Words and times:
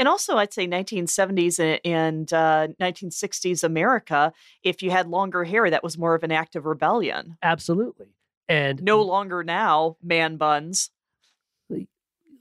And 0.00 0.08
also, 0.08 0.38
I'd 0.38 0.54
say 0.54 0.66
1970s 0.66 1.78
and 1.84 2.32
uh, 2.32 2.68
1960s 2.80 3.62
America, 3.62 4.32
if 4.62 4.82
you 4.82 4.90
had 4.90 5.08
longer 5.08 5.44
hair, 5.44 5.68
that 5.68 5.84
was 5.84 5.98
more 5.98 6.14
of 6.14 6.22
an 6.22 6.32
act 6.32 6.56
of 6.56 6.64
rebellion. 6.64 7.36
Absolutely. 7.42 8.06
And 8.48 8.82
no 8.82 9.02
longer 9.02 9.44
now, 9.44 9.98
man 10.02 10.38
buns. 10.38 10.88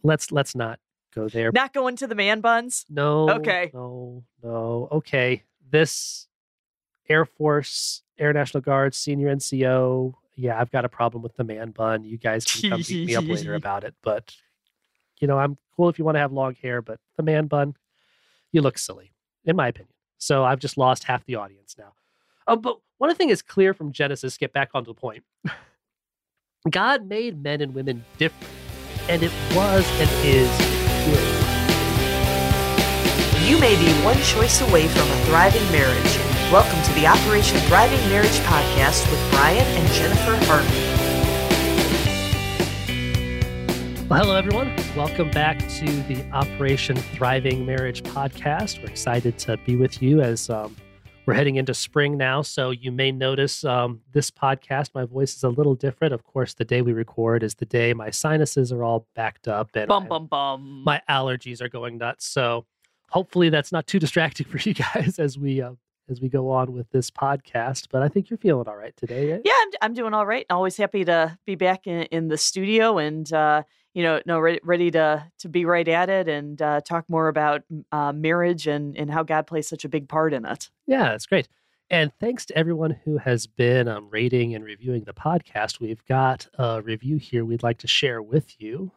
Let's 0.03 0.31
let's 0.31 0.55
not 0.55 0.79
go 1.13 1.27
there. 1.27 1.51
Not 1.51 1.73
going 1.73 1.97
to 1.97 2.07
the 2.07 2.15
man 2.15 2.39
buns. 2.39 2.85
No. 2.89 3.29
Okay. 3.29 3.71
No. 3.73 4.23
No. 4.41 4.87
Okay. 4.93 5.43
This 5.69 6.29
Air 7.09 7.25
Force, 7.25 8.03
Air 8.17 8.31
National 8.31 8.61
Guard, 8.61 8.95
senior 8.95 9.35
NCO. 9.35 10.13
Yeah, 10.37 10.57
I've 10.57 10.71
got 10.71 10.85
a 10.85 10.89
problem 10.89 11.21
with 11.21 11.35
the 11.35 11.43
man 11.43 11.71
bun. 11.71 12.05
You 12.05 12.17
guys 12.17 12.45
can 12.45 12.69
come 12.69 12.83
beat 12.87 13.07
me 13.07 13.15
up 13.17 13.25
later 13.25 13.53
about 13.55 13.83
it, 13.83 13.95
but 14.01 14.33
you 15.19 15.27
know, 15.27 15.37
I'm 15.37 15.57
cool 15.75 15.89
if 15.89 15.99
you 15.99 16.05
want 16.05 16.15
to 16.15 16.19
have 16.19 16.31
long 16.31 16.55
hair, 16.61 16.81
but 16.81 16.99
the 17.17 17.23
man 17.23 17.47
bun, 17.47 17.75
you 18.51 18.61
look 18.61 18.77
silly, 18.77 19.11
in 19.45 19.55
my 19.55 19.67
opinion. 19.67 19.93
So 20.17 20.43
I've 20.43 20.59
just 20.59 20.77
lost 20.77 21.03
half 21.03 21.25
the 21.25 21.35
audience 21.35 21.75
now. 21.77 21.93
Oh, 22.47 22.55
but 22.55 22.79
one 22.97 23.13
thing 23.15 23.29
is 23.29 23.41
clear 23.41 23.73
from 23.73 23.91
Genesis, 23.91 24.37
get 24.37 24.53
back 24.53 24.71
onto 24.73 24.91
the 24.93 24.99
point. 24.99 25.23
God 26.69 27.05
made 27.07 27.41
men 27.41 27.61
and 27.61 27.73
women 27.73 28.03
different, 28.17 28.51
and 29.07 29.23
it 29.23 29.31
was 29.55 29.85
and 29.99 30.09
is 30.25 30.49
good. 31.05 31.49
You 33.47 33.57
may 33.59 33.75
be 33.77 33.91
one 34.03 34.17
choice 34.23 34.61
away 34.61 34.87
from 34.87 35.09
a 35.09 35.25
thriving 35.25 35.71
marriage. 35.71 36.17
Welcome 36.51 36.81
to 36.83 36.93
the 36.93 37.07
Operation 37.07 37.57
Thriving 37.61 37.99
Marriage 38.09 38.39
podcast 38.39 39.09
with 39.09 39.31
Brian 39.31 39.65
and 39.65 39.87
Jennifer 39.93 40.35
Harvey. 40.45 40.88
Well, 44.09 44.23
hello, 44.23 44.37
everyone. 44.37 44.75
Welcome 44.97 45.29
back 45.29 45.59
to 45.59 45.85
the 45.85 46.27
Operation 46.31 46.95
Thriving 46.95 47.63
Marriage 47.63 48.01
podcast. 48.01 48.81
We're 48.81 48.89
excited 48.89 49.37
to 49.37 49.57
be 49.57 49.75
with 49.75 50.01
you 50.01 50.19
as 50.19 50.49
um, 50.49 50.75
we're 51.27 51.35
heading 51.35 51.57
into 51.57 51.75
spring 51.75 52.17
now. 52.17 52.41
So 52.41 52.71
you 52.71 52.91
may 52.91 53.11
notice 53.11 53.63
um, 53.63 54.01
this 54.11 54.31
podcast, 54.31 54.95
my 54.95 55.05
voice 55.05 55.35
is 55.35 55.43
a 55.43 55.49
little 55.49 55.75
different. 55.75 56.15
Of 56.15 56.23
course, 56.23 56.55
the 56.55 56.65
day 56.65 56.81
we 56.81 56.91
record 56.91 57.43
is 57.43 57.53
the 57.53 57.67
day 57.67 57.93
my 57.93 58.09
sinuses 58.09 58.71
are 58.71 58.83
all 58.83 59.05
backed 59.13 59.47
up 59.47 59.69
and 59.75 59.87
bum, 59.87 60.07
bum, 60.07 60.25
bum. 60.25 60.81
my 60.83 61.03
allergies 61.07 61.61
are 61.61 61.69
going 61.69 61.99
nuts. 61.99 62.25
So 62.25 62.65
hopefully 63.11 63.49
that's 63.49 63.71
not 63.71 63.85
too 63.85 63.99
distracting 63.99 64.47
for 64.49 64.57
you 64.57 64.73
guys 64.73 65.19
as 65.19 65.37
we 65.37 65.61
uh, 65.61 65.73
as 66.09 66.19
we 66.19 66.29
go 66.29 66.49
on 66.49 66.73
with 66.73 66.89
this 66.89 67.11
podcast. 67.11 67.89
But 67.91 68.01
I 68.01 68.07
think 68.07 68.31
you're 68.31 68.37
feeling 68.37 68.67
all 68.67 68.75
right 68.75 68.97
today. 68.97 69.33
Right? 69.33 69.41
Yeah, 69.45 69.53
I'm, 69.55 69.69
I'm 69.83 69.93
doing 69.93 70.15
all 70.15 70.25
right. 70.25 70.47
Always 70.49 70.77
happy 70.77 71.05
to 71.05 71.37
be 71.45 71.53
back 71.53 71.85
in, 71.85 72.01
in 72.05 72.27
the 72.27 72.37
studio 72.37 72.97
and, 72.97 73.31
uh, 73.31 73.61
you 73.93 74.03
know, 74.03 74.21
no, 74.25 74.39
ready, 74.39 74.59
ready 74.63 74.91
to 74.91 75.25
to 75.39 75.49
be 75.49 75.65
right 75.65 75.87
at 75.87 76.09
it 76.09 76.27
and 76.27 76.61
uh, 76.61 76.81
talk 76.81 77.09
more 77.09 77.27
about 77.27 77.63
uh, 77.91 78.11
marriage 78.13 78.67
and 78.67 78.97
and 78.97 79.09
how 79.11 79.23
God 79.23 79.47
plays 79.47 79.67
such 79.67 79.85
a 79.85 79.89
big 79.89 80.07
part 80.07 80.33
in 80.33 80.45
it. 80.45 80.69
Yeah, 80.87 81.11
that's 81.11 81.25
great. 81.25 81.47
And 81.91 82.11
thanks 82.19 82.45
to 82.47 82.57
everyone 82.57 82.99
who 83.03 83.17
has 83.17 83.47
been 83.47 83.87
um, 83.87 84.09
rating 84.11 84.53
and 84.53 84.63
reviewing 84.63 85.05
the 85.05 85.13
podcast. 85.13 85.79
We've 85.79 86.05
got 86.05 86.47
a 86.53 86.83
review 86.83 87.17
here 87.17 87.43
we'd 87.43 87.63
like 87.63 87.79
to 87.79 87.87
share 87.87 88.21
with 88.21 88.61
you. 88.61 88.91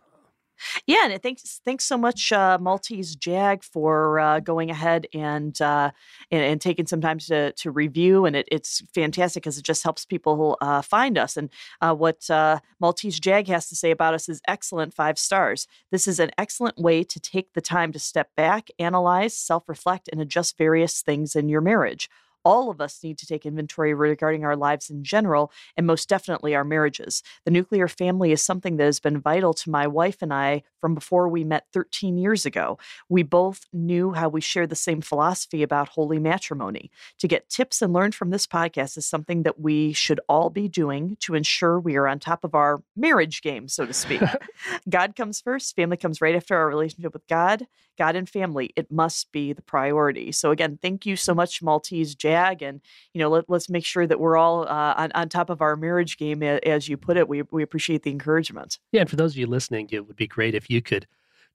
Yeah, 0.87 1.09
and 1.09 1.23
thanks 1.23 1.61
thanks 1.65 1.85
so 1.85 1.97
much, 1.97 2.33
uh, 2.33 2.59
Maltese 2.61 3.17
Jag, 3.17 3.65
for 3.65 4.21
uh, 4.21 4.41
going 4.41 4.71
ahead 4.71 5.07
and, 5.13 5.61
uh, 5.61 5.91
and, 6.31 6.43
and 6.43 6.61
taking 6.61 6.87
some 6.87 7.01
time 7.01 7.19
to 7.19 7.53
to 7.53 7.71
review, 7.71 8.25
and 8.25 8.37
it, 8.37 8.49
it's 8.51 8.83
fantastic 8.95 9.43
because 9.43 9.59
it 9.59 9.65
just 9.65 9.83
helps 9.83 10.05
people 10.05 10.57
uh, 10.61 10.83
find 10.83 11.19
us. 11.19 11.37
And 11.37 11.51
uh, 11.81 11.95
what 11.95 12.29
uh, 12.31 12.61
Maltese 12.81 13.21
Jag 13.21 13.49
has 13.49 13.69
to 13.69 13.77
say 13.77 13.91
about 13.91 14.15
us 14.15 14.29
is 14.29 14.41
excellent, 14.47 14.95
five 14.95 15.19
stars. 15.19 15.67
This 15.91 16.07
is 16.07 16.19
an 16.21 16.31
excellent 16.39 16.79
way 16.79 17.05
to 17.05 17.21
take 17.21 17.53
the 17.55 17.61
time 17.61 17.93
to 17.93 17.99
step 17.99 18.31
back, 18.37 18.69
analyze, 18.79 19.37
self 19.37 19.69
reflect, 19.69 20.09
and 20.13 20.21
adjust 20.21 20.59
various 20.59 21.03
things 21.03 21.35
in 21.37 21.49
your 21.49 21.61
marriage 21.61 22.09
all 22.45 22.71
of 22.71 22.81
us 22.81 23.03
need 23.03 23.19
to 23.19 23.27
take 23.27 23.47
inventory 23.47 23.95
regarding 23.95 24.45
our 24.45 24.57
lives 24.57 24.91
in 24.91 25.05
general, 25.05 25.53
and 25.77 25.87
most 25.87 26.09
definitely 26.09 26.55
our 26.55 26.65
marriages. 26.65 27.23
The 27.45 27.51
nuclear 27.51 27.89
family 27.89 28.33
is 28.33 28.43
something 28.43 28.77
that 28.77 28.85
has 28.85 29.01
been 29.01 29.21
vital 29.21 29.55
to 29.55 29.71
my 29.71 29.87
wife 29.87 30.23
and 30.23 30.33
I 30.33 30.63
from 30.81 30.95
before 30.95 31.29
we 31.29 31.45
met 31.45 31.67
13 31.73 32.19
years 32.19 32.45
ago. 32.45 32.79
We 33.09 33.23
both 33.23 33.67
knew 33.73 34.13
how 34.13 34.29
we 34.29 34.41
share 34.41 34.67
the 34.67 34.75
same 34.75 35.01
philosophy 35.01 35.63
about 35.63 35.91
holy 35.91 36.19
matrimony. 36.19 36.91
To 37.19 37.29
get 37.29 37.49
tips 37.49 37.83
and 37.83 37.93
learn 37.93 38.13
from 38.13 38.31
this 38.31 38.47
podcast 38.47 38.97
is 38.97 39.07
something 39.07 39.45
that 39.45 39.61
we 39.61 39.93
should 39.93 40.21
all 40.29 40.51
be 40.51 40.69
doing 40.69 41.17
to 41.21 41.35
ensure 41.35 41.79
we 41.79 41.97
are 41.97 42.09
on 42.09 42.19
top 42.19 42.45
of 42.45 42.55
our 42.55 42.83
marriage 42.97 43.43
game, 43.43 43.69
so 43.69 43.87
to 43.87 43.93
speak. 43.93 44.23
God 44.89 45.15
comes 45.17 45.41
first, 45.41 45.77
family 45.77 45.97
comes 45.97 46.21
right 46.21 46.35
after 46.35 46.57
our 46.57 46.69
relationship 46.69 47.13
with 47.13 47.27
God. 47.29 47.67
God 47.99 48.17
and 48.17 48.29
family, 48.29 48.71
it 48.75 48.91
must 48.91 49.31
be 49.33 49.53
the 49.53 49.63
priority. 49.63 50.33
So, 50.33 50.51
again, 50.51 50.79
thank 50.81 51.05
you 51.05 51.15
so 51.15 51.35
much, 51.35 51.63
Maltese 51.63 52.15
Jag. 52.33 52.63
And, 52.63 52.81
you 53.13 53.21
know, 53.21 53.29
let, 53.29 53.49
us 53.51 53.69
make 53.69 53.85
sure 53.85 54.07
that 54.07 54.21
we're 54.21 54.37
all 54.37 54.63
uh, 54.63 54.95
on, 54.97 55.13
on 55.15 55.29
top 55.29 55.51
of 55.51 55.61
our 55.61 55.77
marriage 55.77 56.17
game, 56.17 56.43
as 56.43 56.89
you 56.89 56.97
put 56.97 57.17
it. 57.17 57.29
We, 57.29 57.43
we 57.51 57.63
appreciate 57.63 58.03
the 58.03 58.11
encouragement. 58.11 58.79
Yeah. 58.93 59.03
And 59.03 59.11
for 59.11 59.17
those 59.17 59.33
of 59.33 59.39
you 59.39 59.47
listening, 59.47 59.89
it 59.91 60.07
would 60.07 60.17
be 60.17 60.27
great 60.27 60.55
if 60.55 60.71
you 60.71 60.83
could 60.83 61.07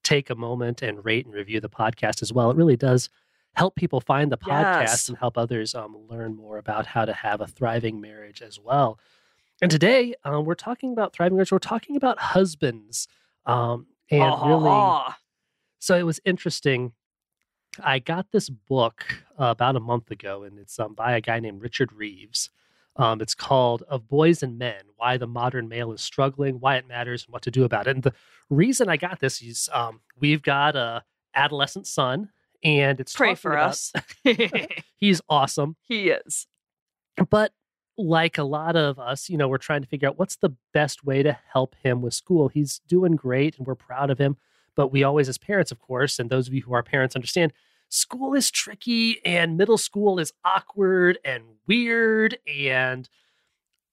take 0.04 0.30
a 0.30 0.36
moment 0.36 0.82
and 0.82 1.04
rate 1.04 1.26
and 1.26 1.34
review 1.34 1.60
the 1.60 1.70
podcast 1.70 2.22
as 2.22 2.32
well. 2.32 2.52
It 2.52 2.58
really 2.58 2.78
does 2.78 3.10
help 3.56 3.76
people 3.76 4.00
find 4.00 4.32
the 4.32 4.38
podcast 4.38 4.82
yes. 4.82 5.10
and 5.10 5.18
help 5.18 5.38
others 5.38 5.74
um, 5.74 5.98
learn 6.08 6.36
more 6.36 6.58
about 6.58 6.86
how 6.86 7.06
to 7.06 7.14
have 7.14 7.42
a 7.42 7.48
thriving 7.48 8.00
marriage 8.00 8.42
as 8.42 8.60
well. 8.60 9.00
And 9.62 9.72
today 9.72 10.14
um, 10.24 10.46
we're 10.46 10.54
talking 10.54 10.94
about 10.94 11.14
thriving 11.14 11.36
marriage. 11.38 11.52
We're 11.52 11.60
talking 11.60 11.96
about 11.96 12.20
husbands. 12.20 13.08
Um, 13.46 13.88
and 14.12 14.22
uh-huh. 14.22 14.48
really 14.48 15.16
so 15.80 15.98
it 15.98 16.06
was 16.06 16.20
interesting. 16.26 16.94
I 17.84 18.00
got 18.00 18.32
this 18.32 18.50
book 18.50 19.06
uh, 19.40 19.46
about 19.46 19.76
a 19.76 19.80
month 19.80 20.12
ago, 20.12 20.44
and 20.44 20.58
it's 20.60 20.80
um, 20.80 20.94
by 20.94 21.16
a 21.16 21.22
guy 21.22 21.40
named 21.40 21.62
Richard 21.62 21.94
Reeves. 21.94 22.50
Um, 22.96 23.22
it's 23.22 23.36
called 23.36 23.84
Of 23.88 24.08
Boys 24.08 24.42
and 24.42 24.58
Men 24.58 24.82
Why 24.96 25.18
the 25.18 25.28
Modern 25.28 25.68
Male 25.68 25.94
is 25.94 26.02
Struggling, 26.02 26.60
Why 26.60 26.78
It 26.78 26.88
Matters, 26.88 27.26
and 27.26 27.34
What 27.34 27.44
to 27.44 27.52
Do 27.52 27.64
About 27.64 27.88
it. 27.88 27.96
And 27.96 28.04
the 28.04 28.14
reason 28.50 28.90
I 28.90 28.98
got 28.98 29.20
this 29.20 29.42
is 29.42 29.70
um, 29.72 30.02
we've 30.20 30.42
got 30.42 30.76
a 30.76 31.04
adolescent 31.36 31.88
son, 31.88 32.30
and 32.64 33.00
it's 33.00 33.14
pray 33.14 33.36
for 33.36 33.54
about, 33.54 33.70
us. 33.70 33.94
he's 34.98 35.22
awesome. 35.30 35.76
He 35.82 36.10
is. 36.10 36.48
But 37.30 37.54
like 37.98 38.38
a 38.38 38.44
lot 38.44 38.76
of 38.76 39.00
us, 39.00 39.30
you 39.30 39.38
know, 39.38 39.48
we're 39.48 39.58
trying 39.58 39.82
to 39.82 39.88
figure 39.88 40.08
out 40.08 40.20
what's 40.20 40.36
the 40.38 40.56
best 40.74 41.04
way 41.04 41.24
to 41.24 41.38
help 41.52 41.76
him 41.84 42.02
with 42.02 42.14
school. 42.14 42.48
He's 42.48 42.80
doing 42.88 43.16
great, 43.16 43.58
and 43.58 43.68
we're 43.68 43.76
proud 43.76 44.10
of 44.10 44.18
him. 44.18 44.38
But 44.76 44.92
we 44.92 45.04
always, 45.04 45.28
as 45.28 45.38
parents, 45.38 45.72
of 45.72 45.80
course, 45.80 46.20
and 46.20 46.30
those 46.30 46.48
of 46.48 46.54
you 46.54 46.62
who 46.62 46.74
are 46.74 46.84
parents 46.84 47.16
understand, 47.16 47.54
school 47.90 48.34
is 48.34 48.52
tricky 48.52 49.24
and 49.26 49.58
middle 49.58 49.78
school 49.78 50.20
is 50.20 50.34
awkward 50.44 51.18
and 51.24 51.44
weird 51.68 52.38
and 52.48 53.10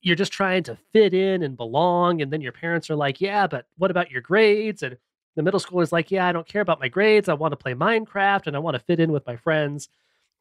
you're 0.01 0.15
just 0.15 0.31
trying 0.31 0.63
to 0.63 0.77
fit 0.93 1.13
in 1.13 1.41
and 1.41 1.57
belong 1.57 2.21
and 2.21 2.31
then 2.31 2.41
your 2.41 2.51
parents 2.51 2.89
are 2.89 2.95
like 2.95 3.21
yeah 3.21 3.47
but 3.47 3.67
what 3.77 3.91
about 3.91 4.11
your 4.11 4.21
grades? 4.21 4.83
And 4.83 4.97
the 5.35 5.43
middle 5.43 5.59
school 5.59 5.81
is 5.81 5.91
like 5.91 6.11
yeah 6.11 6.27
i 6.27 6.31
don't 6.31 6.47
care 6.47 6.61
about 6.61 6.79
my 6.79 6.89
grades. 6.89 7.29
I 7.29 7.33
want 7.33 7.51
to 7.53 7.57
play 7.57 7.73
minecraft 7.73 8.47
and 8.47 8.55
i 8.55 8.59
want 8.59 8.75
to 8.75 8.83
fit 8.83 8.99
in 8.99 9.11
with 9.11 9.25
my 9.25 9.35
friends. 9.35 9.89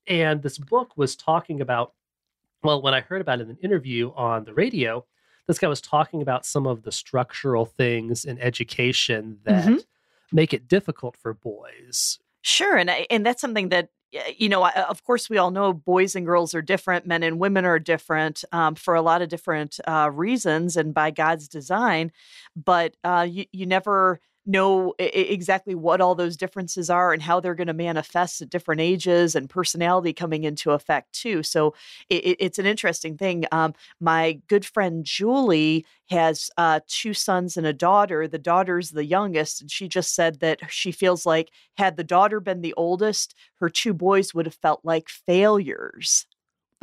And 0.06 0.42
this 0.42 0.58
book 0.58 0.96
was 0.96 1.16
talking 1.16 1.60
about 1.60 1.94
well 2.62 2.82
when 2.82 2.94
i 2.94 3.00
heard 3.00 3.20
about 3.20 3.40
it 3.40 3.44
in 3.44 3.50
an 3.50 3.58
interview 3.62 4.12
on 4.14 4.44
the 4.44 4.54
radio 4.54 5.04
this 5.46 5.58
guy 5.58 5.68
was 5.68 5.80
talking 5.80 6.22
about 6.22 6.46
some 6.46 6.66
of 6.66 6.82
the 6.82 6.92
structural 6.92 7.66
things 7.66 8.24
in 8.24 8.38
education 8.38 9.38
that 9.44 9.64
mm-hmm. 9.64 9.76
make 10.32 10.54
it 10.54 10.68
difficult 10.68 11.16
for 11.16 11.34
boys. 11.34 12.18
Sure, 12.46 12.76
and 12.76 12.90
and 13.10 13.24
that's 13.24 13.40
something 13.40 13.70
that 13.70 13.88
you 14.36 14.48
know, 14.48 14.68
of 14.68 15.02
course, 15.02 15.28
we 15.28 15.38
all 15.38 15.50
know 15.50 15.72
boys 15.72 16.14
and 16.14 16.24
girls 16.26 16.54
are 16.54 16.62
different, 16.62 17.06
men 17.06 17.22
and 17.24 17.40
women 17.40 17.64
are 17.64 17.80
different 17.80 18.44
um, 18.52 18.74
for 18.76 18.94
a 18.94 19.02
lot 19.02 19.22
of 19.22 19.28
different 19.28 19.80
uh, 19.88 20.10
reasons 20.12 20.76
and 20.76 20.94
by 20.94 21.10
God's 21.10 21.48
design. 21.48 22.12
But 22.54 22.96
uh, 23.02 23.26
you, 23.28 23.46
you 23.52 23.66
never 23.66 24.20
know 24.46 24.94
exactly 24.98 25.74
what 25.74 26.00
all 26.00 26.14
those 26.14 26.36
differences 26.36 26.90
are 26.90 27.12
and 27.12 27.22
how 27.22 27.40
they're 27.40 27.54
going 27.54 27.66
to 27.66 27.74
manifest 27.74 28.42
at 28.42 28.50
different 28.50 28.80
ages 28.80 29.34
and 29.34 29.48
personality 29.48 30.12
coming 30.12 30.44
into 30.44 30.72
effect 30.72 31.12
too. 31.12 31.42
So 31.42 31.74
it, 32.10 32.36
it's 32.38 32.58
an 32.58 32.66
interesting 32.66 33.16
thing. 33.16 33.44
Um, 33.52 33.74
my 34.00 34.40
good 34.48 34.66
friend 34.66 35.04
Julie 35.04 35.86
has 36.10 36.50
uh, 36.56 36.80
two 36.86 37.14
sons 37.14 37.56
and 37.56 37.66
a 37.66 37.72
daughter. 37.72 38.28
The 38.28 38.38
daughter's 38.38 38.90
the 38.90 39.04
youngest, 39.04 39.62
and 39.62 39.70
she 39.70 39.88
just 39.88 40.14
said 40.14 40.40
that 40.40 40.60
she 40.70 40.92
feels 40.92 41.24
like 41.24 41.50
had 41.76 41.96
the 41.96 42.04
daughter 42.04 42.40
been 42.40 42.60
the 42.60 42.74
oldest, 42.74 43.34
her 43.60 43.70
two 43.70 43.94
boys 43.94 44.34
would 44.34 44.46
have 44.46 44.54
felt 44.54 44.80
like 44.84 45.08
failures. 45.08 46.26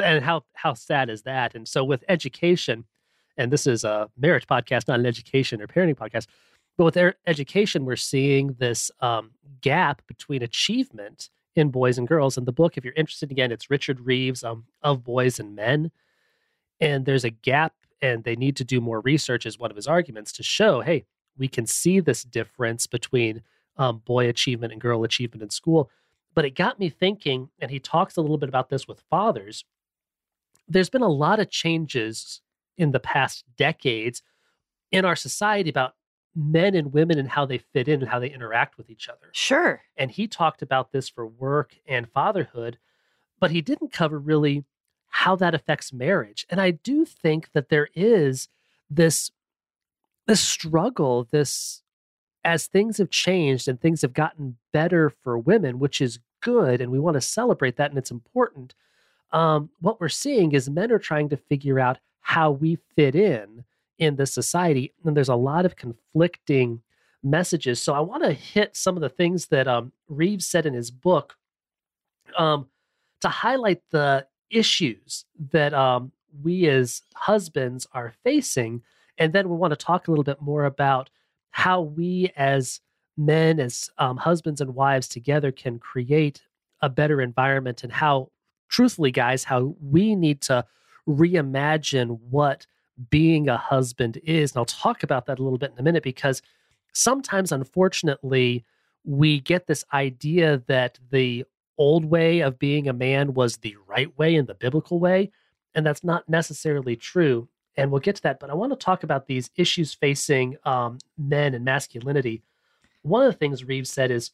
And 0.04 0.24
how 0.24 0.46
how 0.54 0.74
sad 0.74 1.10
is 1.10 1.24
that? 1.24 1.54
And 1.54 1.68
so 1.68 1.84
with 1.84 2.04
education, 2.10 2.86
and 3.38 3.52
this 3.52 3.68
is 3.68 3.84
a 3.84 4.10
marriage 4.18 4.48
podcast, 4.48 4.88
not 4.88 5.00
an 5.00 5.06
education 5.06 5.62
or 5.62 5.68
parenting 5.68 5.96
podcast 5.96 6.26
but 6.82 6.96
with 6.96 7.16
education, 7.28 7.86
we're 7.86 7.96
seeing 7.96 8.56
this 8.58 8.90
um, 9.02 9.30
gap 9.62 10.02
between 10.08 10.42
achievement 10.42 11.30
in 11.56 11.70
boys 11.70 12.00
and 12.00 12.08
girls. 12.08 12.40
In 12.40 12.46
the 12.46 12.52
book, 12.52 12.76
if 12.76 12.84
you're 12.84 12.96
interested, 12.96 13.30
again, 13.30 13.52
it's 13.52 13.70
Richard 13.70 14.00
Reeves 14.00 14.44
um, 14.44 14.64
of 14.82 15.04
Boys 15.04 15.40
and 15.40 15.56
Men. 15.56 15.92
And 16.80 17.06
there's 17.06 17.24
a 17.24 17.30
gap, 17.30 17.76
and 18.02 18.24
they 18.24 18.36
need 18.36 18.56
to 18.56 18.64
do 18.64 18.82
more 18.82 19.00
research, 19.00 19.46
is 19.46 19.60
one 19.60 19.70
of 19.70 19.76
his 19.76 19.86
arguments 19.86 20.32
to 20.32 20.42
show 20.42 20.82
hey, 20.82 21.06
we 21.38 21.48
can 21.48 21.68
see 21.68 22.00
this 22.00 22.24
difference 22.24 22.88
between 22.88 23.44
um, 23.78 24.02
boy 24.04 24.28
achievement 24.28 24.74
and 24.74 24.82
girl 24.82 25.04
achievement 25.04 25.44
in 25.44 25.52
school. 25.52 25.92
But 26.34 26.46
it 26.46 26.56
got 26.56 26.80
me 26.80 26.90
thinking, 26.90 27.50
and 27.60 27.70
he 27.70 27.80
talks 27.80 28.18
a 28.18 28.22
little 28.22 28.40
bit 28.40 28.50
about 28.50 28.70
this 28.70 28.88
with 28.88 29.04
fathers. 29.08 29.66
There's 30.68 30.90
been 30.90 31.04
a 31.04 31.10
lot 31.10 31.40
of 31.40 31.52
changes 31.52 32.42
in 32.76 32.90
the 32.90 33.00
past 33.00 33.46
decades 33.56 34.24
in 34.92 35.06
our 35.06 35.16
society 35.16 35.70
about 35.70 35.94
men 36.36 36.76
and 36.76 36.94
women 36.94 37.20
and 37.20 37.30
how 37.30 37.46
they 37.46 37.58
fit 37.58 37.88
in 37.88 38.02
and 38.02 38.10
how 38.10 38.20
they 38.20 38.30
interact 38.30 38.78
with 38.78 38.90
each 38.90 39.10
other. 39.10 39.30
Sure. 39.34 39.82
And 39.98 40.12
he 40.12 40.28
talked 40.28 40.62
about 40.62 40.92
this 40.92 41.10
for 41.10 41.26
work 41.26 41.76
and 41.86 42.10
fatherhood, 42.10 42.78
but 43.40 43.52
he 43.52 43.62
didn't 43.62 43.92
cover 43.92 44.18
really 44.18 44.64
how 45.10 45.36
that 45.36 45.54
affects 45.54 45.92
marriage. 45.92 46.46
And 46.50 46.62
I 46.62 46.72
do 46.72 47.06
think 47.06 47.52
that 47.54 47.70
there 47.70 47.90
is 47.94 48.48
this 48.90 49.32
this 50.28 50.42
struggle, 50.42 51.28
this 51.32 51.82
as 52.46 52.68
things 52.68 52.98
have 52.98 53.10
changed 53.10 53.68
and 53.68 53.80
things 53.80 54.02
have 54.02 54.14
gotten 54.14 54.58
better 54.72 55.10
for 55.10 55.38
women, 55.38 55.80
which 55.80 56.00
is 56.00 56.20
good, 56.42 56.80
and 56.80 56.92
we 56.92 57.00
want 57.00 57.16
to 57.16 57.22
celebrate 57.22 57.76
that 57.76 57.92
and 57.92 57.98
it's 57.98 58.12
important. 58.12 58.74
Um, 59.32 59.70
what 59.80 60.00
we're 60.00 60.10
seeing 60.10 60.54
is 60.54 60.70
men 60.70 60.92
are 60.92 61.00
trying 61.00 61.30
to 61.30 61.38
figure 61.38 61.80
out 61.80 62.00
how 62.22 62.52
we 62.52 62.78
fit 62.96 63.16
in 63.16 63.64
in 64.02 64.16
this 64.16 64.34
society, 64.34 64.92
and 65.06 65.16
there's 65.16 65.30
a 65.30 65.36
lot 65.36 65.64
of 65.64 65.76
conflicting 65.76 66.82
messages. 67.24 67.80
So 67.80 67.94
I 67.94 68.00
want 68.00 68.24
to 68.24 68.34
hit 68.34 68.76
some 68.76 68.98
of 68.98 69.02
the 69.02 69.10
things 69.10 69.46
that 69.48 69.68
um, 69.68 69.92
Reeves 70.10 70.48
said 70.48 70.66
in 70.66 70.74
his 70.74 70.90
book 70.90 71.38
um, 72.36 72.68
to 73.22 73.30
highlight 73.30 73.84
the 73.92 74.26
issues 74.50 75.26
that 75.52 75.74
um, 75.76 76.12
we 76.44 76.68
as 76.68 77.04
husbands 77.14 77.88
are 77.94 78.14
facing, 78.24 78.82
and 79.20 79.34
then 79.34 79.50
we 79.50 79.56
want 79.56 79.72
to 79.72 79.86
talk 79.86 80.08
a 80.08 80.12
little 80.12 80.24
bit 80.24 80.42
more 80.42 80.66
about 80.66 81.12
how 81.52 81.82
we 81.82 82.32
as 82.36 82.82
men, 83.16 83.60
as 83.60 83.92
um, 84.00 84.18
husbands 84.18 84.62
and 84.62 84.74
wives 84.74 85.08
together, 85.08 85.52
can 85.52 85.78
create 85.78 86.42
a 86.82 86.90
better 86.90 87.22
environment, 87.22 87.84
and 87.84 87.94
how, 87.94 88.32
truthfully, 88.68 89.12
guys, 89.12 89.44
how 89.44 89.76
we 89.80 90.16
need 90.16 90.42
to 90.42 90.66
reimagine 91.08 92.20
what 92.32 92.66
being 93.10 93.50
a 93.50 93.58
husband 93.58 94.20
is. 94.24 94.52
And 94.52 94.60
I'll 94.60 94.66
talk 94.66 95.04
about 95.04 95.26
that 95.26 95.40
a 95.40 95.44
little 95.44 95.58
bit 95.58 95.72
in 95.72 95.80
a 95.80 95.84
minute 95.84 96.04
because 96.04 96.42
sometimes, 96.94 97.52
unfortunately, 97.52 98.66
we 99.04 99.40
get 99.40 99.68
this 99.68 99.84
idea 99.94 100.62
that 100.68 101.00
the 101.12 101.46
old 101.78 102.06
way 102.06 102.42
of 102.42 102.60
being 102.60 102.88
a 102.88 102.94
man 102.94 103.34
was 103.34 103.58
the 103.58 103.76
right 103.88 104.16
way 104.18 104.36
and 104.36 104.48
the 104.48 104.54
biblical 104.54 105.00
way. 105.00 105.32
And 105.74 105.86
that's 105.86 106.04
not 106.04 106.28
necessarily 106.30 106.96
true 106.96 107.48
and 107.78 107.92
we'll 107.92 108.02
get 108.02 108.16
to 108.18 108.24
that. 108.24 108.40
But 108.40 108.50
I 108.50 108.54
want 108.54 108.72
to 108.72 108.78
talk 108.78 109.04
about 109.04 109.28
these 109.28 109.50
issues 109.56 109.94
facing 109.94 110.58
um, 110.66 110.98
men 111.18 111.54
and 111.54 111.66
masculinity. 111.66 112.44
One 113.02 113.26
of 113.26 113.32
the 113.32 113.38
things 113.38 113.64
Reeves 113.64 113.90
said 113.90 114.12
is 114.12 114.32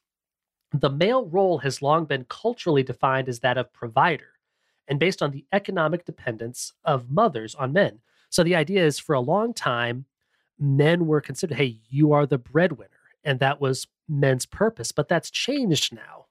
the 0.73 0.89
male 0.89 1.25
role 1.25 1.59
has 1.59 1.81
long 1.81 2.05
been 2.05 2.25
culturally 2.29 2.83
defined 2.83 3.29
as 3.29 3.39
that 3.39 3.57
of 3.57 3.71
provider 3.71 4.33
and 4.87 4.99
based 4.99 5.21
on 5.21 5.31
the 5.31 5.45
economic 5.53 6.05
dependence 6.05 6.73
of 6.83 7.09
mothers 7.09 7.55
on 7.55 7.73
men. 7.73 7.99
So 8.29 8.43
the 8.43 8.55
idea 8.55 8.85
is 8.85 8.99
for 8.99 9.13
a 9.13 9.19
long 9.19 9.53
time, 9.53 10.05
men 10.59 11.05
were 11.05 11.21
considered, 11.21 11.57
hey, 11.57 11.79
you 11.89 12.13
are 12.13 12.25
the 12.25 12.37
breadwinner. 12.37 12.89
And 13.23 13.39
that 13.39 13.59
was 13.59 13.87
men's 14.07 14.45
purpose. 14.45 14.91
But 14.91 15.07
that's 15.07 15.29
changed 15.29 15.93
now. 15.93 16.25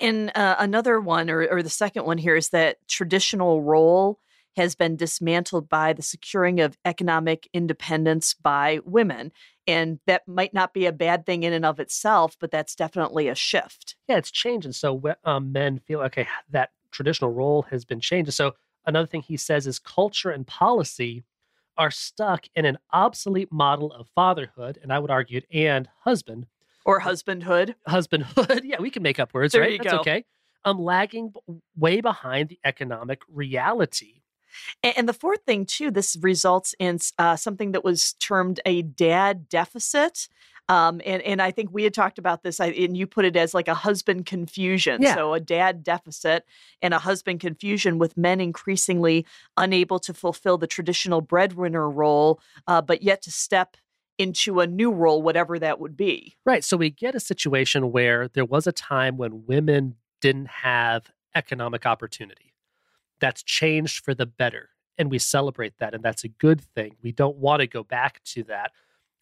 And 0.00 0.32
uh, 0.34 0.56
another 0.58 1.00
one, 1.00 1.30
or, 1.30 1.46
or 1.46 1.62
the 1.62 1.70
second 1.70 2.04
one 2.04 2.18
here, 2.18 2.36
is 2.36 2.48
that 2.48 2.76
traditional 2.88 3.62
role 3.62 4.18
has 4.56 4.74
been 4.74 4.96
dismantled 4.96 5.68
by 5.68 5.92
the 5.92 6.02
securing 6.02 6.60
of 6.60 6.76
economic 6.84 7.48
independence 7.54 8.34
by 8.34 8.80
women. 8.84 9.32
And 9.66 9.98
that 10.06 10.26
might 10.26 10.52
not 10.52 10.74
be 10.74 10.84
a 10.86 10.92
bad 10.92 11.24
thing 11.24 11.44
in 11.44 11.52
and 11.52 11.64
of 11.64 11.80
itself, 11.80 12.36
but 12.38 12.50
that's 12.50 12.74
definitely 12.74 13.28
a 13.28 13.34
shift. 13.34 13.96
Yeah, 14.08 14.16
it's 14.16 14.30
changing. 14.30 14.72
So 14.72 15.00
um, 15.24 15.52
men 15.52 15.78
feel 15.78 16.00
okay, 16.00 16.26
that 16.50 16.70
traditional 16.90 17.32
role 17.32 17.62
has 17.70 17.84
been 17.84 18.00
changed. 18.00 18.32
So 18.34 18.52
another 18.86 19.06
thing 19.06 19.22
he 19.22 19.36
says 19.36 19.66
is 19.66 19.78
culture 19.78 20.30
and 20.30 20.46
policy 20.46 21.24
are 21.76 21.90
stuck 21.90 22.46
in 22.54 22.64
an 22.64 22.78
obsolete 22.92 23.50
model 23.50 23.92
of 23.92 24.08
fatherhood, 24.14 24.78
and 24.82 24.92
I 24.92 24.98
would 24.98 25.10
argue 25.10 25.40
and 25.50 25.88
husband. 26.00 26.46
Or 26.84 27.00
husbandhood. 27.00 27.74
Husbandhood. 27.88 28.60
yeah, 28.64 28.80
we 28.80 28.90
can 28.90 29.02
make 29.02 29.18
up 29.18 29.32
words, 29.32 29.52
there 29.52 29.62
right? 29.62 29.72
You 29.72 29.78
That's 29.78 29.92
go. 29.92 30.00
okay. 30.00 30.24
I'm 30.64 30.78
lagging 30.78 31.32
way 31.76 32.00
behind 32.00 32.48
the 32.50 32.58
economic 32.64 33.22
reality 33.28 34.22
and, 34.82 35.08
the 35.08 35.12
fourth 35.12 35.42
thing, 35.46 35.66
too, 35.66 35.90
this 35.90 36.16
results 36.20 36.74
in 36.78 36.98
uh, 37.18 37.36
something 37.36 37.72
that 37.72 37.84
was 37.84 38.14
termed 38.14 38.60
a 38.66 38.82
dad 38.82 39.48
deficit. 39.48 40.28
Um, 40.68 41.00
and, 41.04 41.20
and 41.22 41.42
I 41.42 41.50
think 41.50 41.70
we 41.72 41.84
had 41.84 41.92
talked 41.92 42.18
about 42.18 42.42
this, 42.42 42.60
and 42.60 42.96
you 42.96 43.06
put 43.06 43.24
it 43.24 43.36
as 43.36 43.52
like 43.52 43.68
a 43.68 43.74
husband 43.74 44.26
confusion. 44.26 45.02
Yeah. 45.02 45.14
So, 45.14 45.34
a 45.34 45.40
dad 45.40 45.82
deficit 45.82 46.44
and 46.80 46.94
a 46.94 46.98
husband 46.98 47.40
confusion 47.40 47.98
with 47.98 48.16
men 48.16 48.40
increasingly 48.40 49.26
unable 49.56 49.98
to 50.00 50.14
fulfill 50.14 50.58
the 50.58 50.66
traditional 50.66 51.20
breadwinner 51.20 51.90
role, 51.90 52.40
uh, 52.66 52.80
but 52.80 53.02
yet 53.02 53.22
to 53.22 53.30
step 53.30 53.76
into 54.18 54.60
a 54.60 54.66
new 54.66 54.92
role, 54.92 55.20
whatever 55.20 55.58
that 55.58 55.80
would 55.80 55.96
be. 55.96 56.36
Right. 56.46 56.62
So, 56.64 56.76
we 56.76 56.90
get 56.90 57.14
a 57.14 57.20
situation 57.20 57.90
where 57.90 58.28
there 58.28 58.44
was 58.44 58.66
a 58.66 58.72
time 58.72 59.16
when 59.16 59.44
women 59.46 59.96
didn't 60.20 60.48
have 60.48 61.10
economic 61.34 61.86
opportunity 61.86 62.54
that's 63.20 63.42
changed 63.42 64.04
for 64.04 64.14
the 64.14 64.26
better. 64.26 64.70
And 64.98 65.10
we 65.10 65.18
celebrate 65.18 65.78
that. 65.78 65.94
And 65.94 66.02
that's 66.02 66.24
a 66.24 66.28
good 66.28 66.60
thing. 66.60 66.96
We 67.02 67.12
don't 67.12 67.36
want 67.36 67.60
to 67.60 67.66
go 67.66 67.82
back 67.82 68.22
to 68.24 68.42
that. 68.44 68.72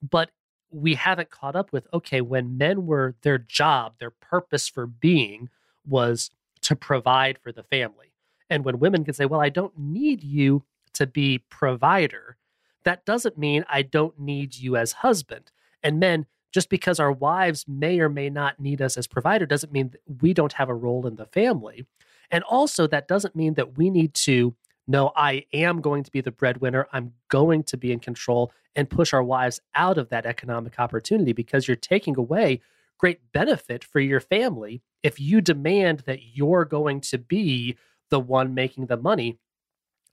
But 0.03 0.31
we 0.71 0.95
haven't 0.95 1.31
caught 1.31 1.57
up 1.57 1.73
with 1.73 1.87
okay, 1.93 2.21
when 2.21 2.59
men 2.59 2.87
were 2.87 3.15
their 3.23 3.39
job, 3.39 3.95
their 3.99 4.11
purpose 4.11 4.69
for 4.69 4.87
being 4.87 5.49
was 5.87 6.31
to 6.63 6.77
provide 6.77 7.39
for 7.39 7.53
the 7.53 7.63
family. 7.63 8.13
And 8.49 8.65
when 8.65 8.79
women 8.79 9.05
can 9.05 9.15
say, 9.15 9.27
well, 9.27 9.41
I 9.41 9.49
don't 9.49 9.79
need 9.79 10.23
you 10.23 10.65
to 10.95 11.07
be 11.07 11.39
provider, 11.39 12.37
that 12.85 13.05
doesn't 13.05 13.39
mean 13.39 13.65
I 13.69 13.83
don't 13.83 14.19
need 14.19 14.57
you 14.57 14.77
as 14.77 14.93
husband. 14.93 15.53
And 15.83 16.01
men, 16.01 16.27
just 16.53 16.69
because 16.69 16.99
our 16.99 17.13
wives 17.13 17.67
may 17.69 18.01
or 18.01 18.09
may 18.09 18.29
not 18.29 18.59
need 18.59 18.83
us 18.83 18.97
as 18.97 19.07
provider 19.07 19.47
doesn't 19.47 19.73
mean 19.73 19.95
we 20.21 20.35
don't 20.35 20.55
have 20.55 20.69
a 20.69 20.75
role 20.75 21.07
in 21.07 21.17
the 21.17 21.27
family. 21.27 21.87
And 22.31 22.43
also, 22.45 22.87
that 22.89 23.09
doesn't 23.09 23.37
mean 23.37 23.55
that 23.55 23.77
we 23.77 23.91
need 23.91 24.15
to 24.15 24.55
know 24.91 25.13
I 25.17 25.47
am 25.53 25.81
going 25.81 26.05
to 26.05 26.11
be 26.11 26.21
the 26.21 26.31
breadwinner. 26.31 26.87
I'm 26.93 27.13
going 27.29 27.63
to 27.65 27.77
be 27.77 27.93
in 27.93 28.01
control 28.01 28.53
and 28.77 28.89
push 28.91 29.13
our 29.13 29.23
wives 29.23 29.61
out 29.75 29.99
of 29.99 30.09
that 30.11 30.27
economic 30.27 30.79
opportunity 30.79 31.33
because 31.33 31.67
you're 31.67 31.77
taking 31.77 32.17
away 32.19 32.61
great 32.99 33.33
benefit 33.33 33.83
for 33.83 34.01
your 34.01 34.21
family. 34.21 34.83
If 35.03 35.19
you 35.19 35.41
demand 35.41 36.01
that 36.01 36.21
you're 36.35 36.65
going 36.65 37.01
to 37.03 37.19
be 37.19 37.77
the 38.11 38.21
one 38.21 38.55
making 38.55 38.87
the 38.87 38.97
money 38.97 39.39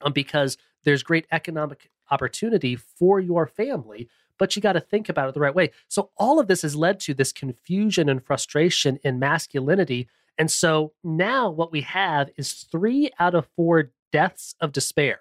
um, 0.00 0.12
because 0.12 0.56
there's 0.84 1.02
great 1.02 1.26
economic 1.30 1.90
opportunity 2.10 2.76
for 2.76 3.20
your 3.20 3.46
family 3.46 4.08
but 4.38 4.54
you 4.54 4.62
got 4.62 4.72
to 4.72 4.80
think 4.80 5.08
about 5.08 5.28
it 5.28 5.34
the 5.34 5.40
right 5.40 5.54
way. 5.54 5.72
So 5.88 6.10
all 6.16 6.38
of 6.38 6.46
this 6.46 6.62
has 6.62 6.76
led 6.76 7.00
to 7.00 7.14
this 7.14 7.32
confusion 7.32 8.08
and 8.08 8.24
frustration 8.24 8.98
in 9.04 9.18
masculinity. 9.18 10.08
And 10.38 10.50
so 10.50 10.92
now 11.02 11.50
what 11.50 11.72
we 11.72 11.82
have 11.82 12.30
is 12.36 12.52
three 12.52 13.10
out 13.18 13.34
of 13.34 13.48
four 13.56 13.90
deaths 14.12 14.54
of 14.60 14.72
despair. 14.72 15.20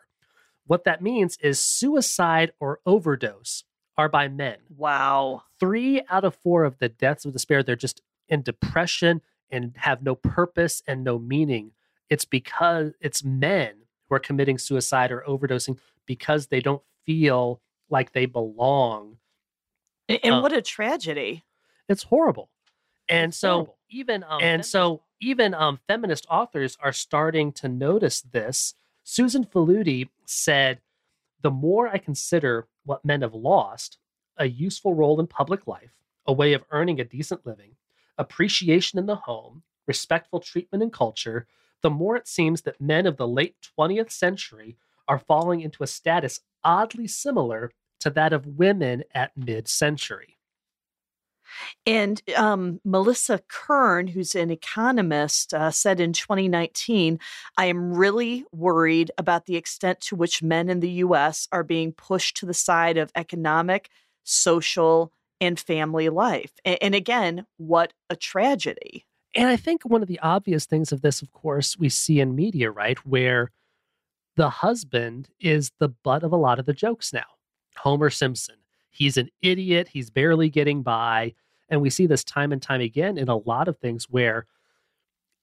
What 0.66 0.84
that 0.84 1.02
means 1.02 1.38
is 1.42 1.60
suicide 1.60 2.52
or 2.60 2.80
overdose 2.86 3.64
are 3.98 4.10
by 4.10 4.28
men. 4.28 4.58
Wow. 4.76 5.44
Three 5.60 6.02
out 6.10 6.24
of 6.24 6.36
four 6.44 6.66
of 6.66 6.78
the 6.80 6.90
deaths 6.90 7.26
of 7.26 7.34
despair, 7.34 7.64
they're 7.64 7.76
just 7.76 8.02
in 8.28 8.42
depression 8.42 9.22
and 9.50 9.74
have 9.78 10.04
no 10.04 10.16
purpose 10.16 10.84
and 10.88 11.04
no 11.04 11.18
meaning. 11.18 11.72
It's 12.10 12.26
because 12.26 12.94
it's 13.02 13.24
men 13.24 13.74
who 14.08 14.16
are 14.16 14.20
committing 14.20 14.58
suicide 14.58 15.12
or 15.12 15.24
overdosing 15.28 15.80
because 16.06 16.48
they 16.48 16.60
don't 16.60 16.84
feel 17.06 17.62
like 17.90 18.12
they 18.12 18.26
belong. 18.26 19.18
And, 20.10 20.36
uh, 20.36 20.42
what 20.42 20.54
a 20.54 20.62
tragedy. 20.62 21.44
It's 21.90 22.04
horrible. 22.04 22.50
And 23.10 23.30
it's 23.30 23.38
so 23.38 23.52
horrible. 23.52 23.78
even 23.90 24.24
um, 24.24 24.40
and 24.42 24.66
so 24.66 25.02
even 25.20 25.54
um, 25.54 25.80
feminist 25.88 26.26
authors 26.30 26.78
are 26.82 26.94
starting 26.94 27.52
to 27.54 27.68
notice 27.68 28.22
this. 28.22 28.74
Susan 29.04 29.46
Faludi 29.46 30.10
said, 30.26 30.80
The 31.42 31.52
more 31.52 31.88
I 31.88 31.98
consider 31.98 32.68
what 32.86 33.06
men 33.06 33.22
have 33.22 33.34
lost 33.34 33.98
a 34.38 34.48
useful 34.48 34.94
role 34.94 35.20
in 35.20 35.28
public 35.28 35.68
life, 35.68 35.94
a 36.26 36.34
way 36.34 36.54
of 36.54 36.64
earning 36.72 37.00
a 37.00 37.06
decent 37.06 37.46
living, 37.46 37.76
appreciation 38.18 39.00
in 39.00 39.06
the 39.06 39.16
home, 39.16 39.64
respectful 39.88 40.40
treatment 40.40 40.84
in 40.84 40.92
culture, 40.92 41.48
the 41.82 41.90
more 41.90 42.16
it 42.16 42.28
seems 42.28 42.62
that 42.62 42.82
men 42.82 43.06
of 43.06 43.18
the 43.18 43.28
late 43.28 43.56
20th 43.78 44.12
century 44.12 44.76
are 45.08 45.20
falling 45.20 45.62
into 45.62 45.84
a 45.84 45.88
status 45.88 46.42
oddly 46.64 47.08
similar 47.08 47.72
to 48.00 48.10
that 48.10 48.34
of 48.34 48.58
women 48.58 49.04
at 49.14 49.36
mid 49.36 49.68
century. 49.68 50.37
And 51.86 52.22
um, 52.36 52.80
Melissa 52.84 53.42
Kearney, 53.48 54.12
who's 54.12 54.36
an 54.36 54.52
economist, 54.52 55.54
uh, 55.54 55.72
said 55.72 56.00
in 56.00 56.14
2019 56.14 57.20
I 57.58 57.66
am 57.66 57.94
really 57.94 58.46
worried 58.52 59.12
about 59.18 59.46
the 59.46 59.56
extent 59.56 60.02
to 60.02 60.16
which 60.16 60.44
men 60.44 60.70
in 60.70 60.80
the 60.80 60.92
US 60.92 61.48
are 61.52 61.64
being 61.64 61.92
pushed 61.92 62.38
to 62.38 62.46
the 62.46 62.54
side 62.54 62.98
of 62.98 63.12
economic, 63.16 63.90
social, 64.24 65.12
and 65.40 65.60
family 65.60 66.10
life. 66.10 66.52
And, 66.66 66.78
and 66.82 66.96
again, 66.96 67.46
what 67.58 67.94
a 68.10 68.16
tragedy. 68.16 69.06
And 69.36 69.48
I 69.48 69.56
think 69.56 69.84
one 69.84 70.02
of 70.02 70.08
the 70.08 70.20
obvious 70.20 70.66
things 70.66 70.92
of 70.92 71.02
this, 71.02 71.22
of 71.22 71.32
course, 71.32 71.78
we 71.78 71.90
see 71.90 72.20
in 72.20 72.36
media, 72.36 72.72
right? 72.72 72.98
Where 73.06 73.52
the 74.36 74.50
husband 74.50 75.30
is 75.40 75.72
the 75.80 75.90
butt 75.90 76.24
of 76.24 76.32
a 76.32 76.38
lot 76.38 76.60
of 76.60 76.66
the 76.66 76.74
jokes 76.74 77.14
now. 77.14 77.26
Homer 77.78 78.10
Simpson. 78.10 78.56
He's 78.90 79.18
an 79.18 79.30
idiot. 79.42 79.90
He's 79.92 80.10
barely 80.10 80.50
getting 80.50 80.84
by. 80.84 81.34
And 81.70 81.82
we 81.82 81.90
see 81.90 82.08
this 82.08 82.24
time 82.24 82.52
and 82.52 82.62
time 82.62 82.82
again 82.82 83.18
in 83.18 83.30
a 83.30 83.38
lot 83.38 83.68
of 83.68 83.78
things 83.78 84.06
where 84.10 84.48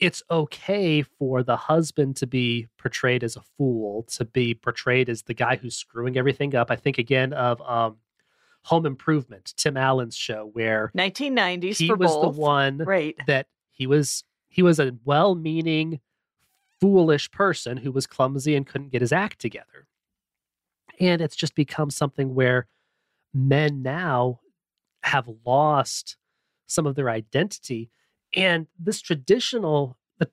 it's 0.00 0.22
okay 0.30 1.02
for 1.02 1.42
the 1.42 1.56
husband 1.56 2.16
to 2.16 2.26
be 2.26 2.66
portrayed 2.78 3.22
as 3.22 3.36
a 3.36 3.42
fool, 3.56 4.02
to 4.04 4.24
be 4.24 4.54
portrayed 4.54 5.08
as 5.08 5.22
the 5.22 5.34
guy 5.34 5.56
who's 5.56 5.76
screwing 5.76 6.16
everything 6.16 6.54
up. 6.54 6.70
I 6.70 6.76
think 6.76 6.98
again 6.98 7.32
of 7.32 7.60
um, 7.62 7.96
Home 8.64 8.86
Improvement, 8.86 9.54
Tim 9.56 9.76
Allen's 9.76 10.16
show, 10.16 10.50
where 10.52 10.90
1990s 10.96 11.76
he 11.76 11.92
was 11.92 12.12
both. 12.12 12.22
the 12.34 12.40
one 12.40 12.78
right. 12.78 13.14
that 13.26 13.46
he 13.70 13.86
was 13.86 14.24
he 14.48 14.62
was 14.62 14.78
a 14.78 14.96
well-meaning, 15.04 16.00
foolish 16.80 17.30
person 17.30 17.76
who 17.76 17.90
was 17.90 18.06
clumsy 18.06 18.54
and 18.54 18.66
couldn't 18.66 18.92
get 18.92 19.00
his 19.00 19.12
act 19.12 19.40
together. 19.40 19.86
And 21.00 21.20
it's 21.20 21.34
just 21.34 21.54
become 21.54 21.90
something 21.90 22.34
where 22.34 22.68
men 23.34 23.82
now 23.82 24.40
have 25.02 25.28
lost 25.44 26.16
some 26.66 26.86
of 26.86 26.94
their 26.94 27.10
identity 27.10 27.90
and 28.34 28.66
this 28.78 29.00
traditional 29.00 29.98
the, 30.18 30.30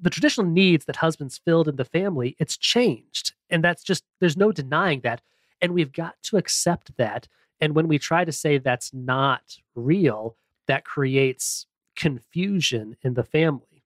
the 0.00 0.10
traditional 0.10 0.46
needs 0.46 0.84
that 0.84 0.96
husbands 0.96 1.40
filled 1.42 1.68
in 1.68 1.76
the 1.76 1.84
family 1.84 2.36
it's 2.38 2.56
changed 2.56 3.32
and 3.48 3.64
that's 3.64 3.82
just 3.82 4.04
there's 4.20 4.36
no 4.36 4.52
denying 4.52 5.00
that 5.00 5.22
and 5.62 5.72
we've 5.72 5.92
got 5.92 6.16
to 6.22 6.36
accept 6.36 6.96
that 6.98 7.28
and 7.60 7.74
when 7.74 7.88
we 7.88 7.98
try 7.98 8.24
to 8.24 8.32
say 8.32 8.58
that's 8.58 8.92
not 8.92 9.56
real 9.74 10.36
that 10.66 10.84
creates 10.84 11.66
confusion 11.96 12.96
in 13.02 13.14
the 13.14 13.24
family. 13.24 13.84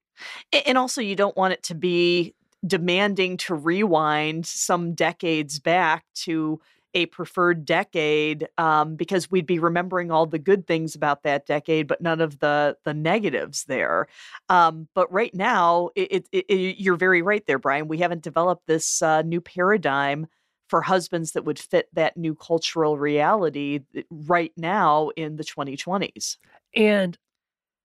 And 0.67 0.79
also 0.79 1.01
you 1.01 1.17
don't 1.17 1.37
want 1.37 1.53
it 1.53 1.63
to 1.65 1.75
be 1.75 2.35
demanding 2.67 3.37
to 3.37 3.55
rewind 3.55 4.47
some 4.47 4.95
decades 4.95 5.61
back 5.61 6.05
to 6.15 6.61
a 6.95 7.07
preferred 7.07 7.65
decade 7.65 8.49
um, 8.59 8.97
because 8.97 9.31
we'd 9.31 9.47
be 9.47 9.59
remembering 9.59 10.11
all 10.11 10.27
the 10.27 10.39
good 10.39 10.67
things 10.67 10.95
about 10.95 11.23
that 11.23 11.47
decade, 11.47 11.87
but 11.87 12.01
none 12.01 12.21
of 12.21 12.39
the 12.39 12.77
the 12.85 12.95
negatives 12.95 13.65
there. 13.65 14.09
Um, 14.49 14.89
but 14.95 15.13
right 15.13 15.35
now, 15.35 15.91
it, 15.95 16.27
it, 16.33 16.45
it, 16.49 16.79
you're 16.79 16.97
very 16.97 17.23
right 17.23 17.45
there, 17.47 17.59
Brian. 17.59 17.89
We 17.89 17.99
haven't 17.99 18.23
developed 18.23 18.67
this 18.67 19.03
uh, 19.03 19.23
new 19.23 19.41
paradigm 19.41 20.27
for 20.69 20.83
husbands 20.83 21.33
that 21.33 21.45
would 21.45 21.59
fit 21.59 21.89
that 21.95 22.17
new 22.17 22.35
cultural 22.35 22.99
reality 22.99 23.81
right 24.11 24.53
now 24.57 25.09
in 25.17 25.37
the 25.37 25.45
2020s. 25.45 26.37
And 26.75 27.17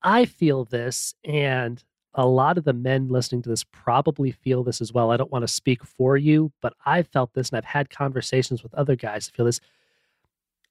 I 0.01 0.25
feel 0.25 0.65
this, 0.65 1.15
and 1.23 1.81
a 2.15 2.25
lot 2.25 2.57
of 2.57 2.63
the 2.63 2.73
men 2.73 3.09
listening 3.09 3.41
to 3.41 3.49
this 3.49 3.63
probably 3.63 4.31
feel 4.31 4.63
this 4.63 4.81
as 4.81 4.93
well. 4.93 5.11
I 5.11 5.17
don't 5.17 5.31
want 5.31 5.43
to 5.43 5.47
speak 5.47 5.83
for 5.83 6.15
you, 6.15 6.51
but 6.61 6.73
I've 6.85 7.07
felt 7.07 7.33
this 7.33 7.49
and 7.49 7.57
I've 7.57 7.65
had 7.65 7.89
conversations 7.89 8.61
with 8.61 8.73
other 8.75 8.95
guys 8.95 9.25
that 9.25 9.35
feel 9.35 9.45
this. 9.45 9.59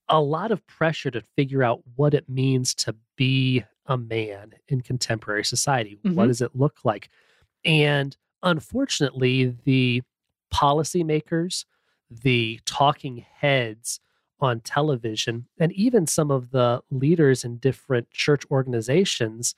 A 0.08 0.20
lot 0.20 0.52
of 0.52 0.66
pressure 0.66 1.10
to 1.10 1.22
figure 1.36 1.62
out 1.62 1.82
what 1.96 2.14
it 2.14 2.28
means 2.28 2.74
to 2.76 2.94
be 3.16 3.64
a 3.86 3.96
man 3.96 4.52
in 4.68 4.80
contemporary 4.80 5.44
society. 5.44 5.98
Mm-hmm. 6.04 6.14
What 6.14 6.28
does 6.28 6.40
it 6.40 6.54
look 6.54 6.78
like? 6.84 7.08
And 7.64 8.16
unfortunately, 8.42 9.56
the 9.64 10.02
policymakers, 10.52 11.64
the 12.10 12.60
talking 12.66 13.24
heads 13.34 14.00
on 14.38 14.60
television, 14.60 15.46
and 15.58 15.72
even 15.72 16.06
some 16.06 16.30
of 16.30 16.50
the 16.50 16.82
leaders 16.90 17.44
in 17.44 17.56
different 17.56 18.10
church 18.10 18.44
organizations 18.50 19.54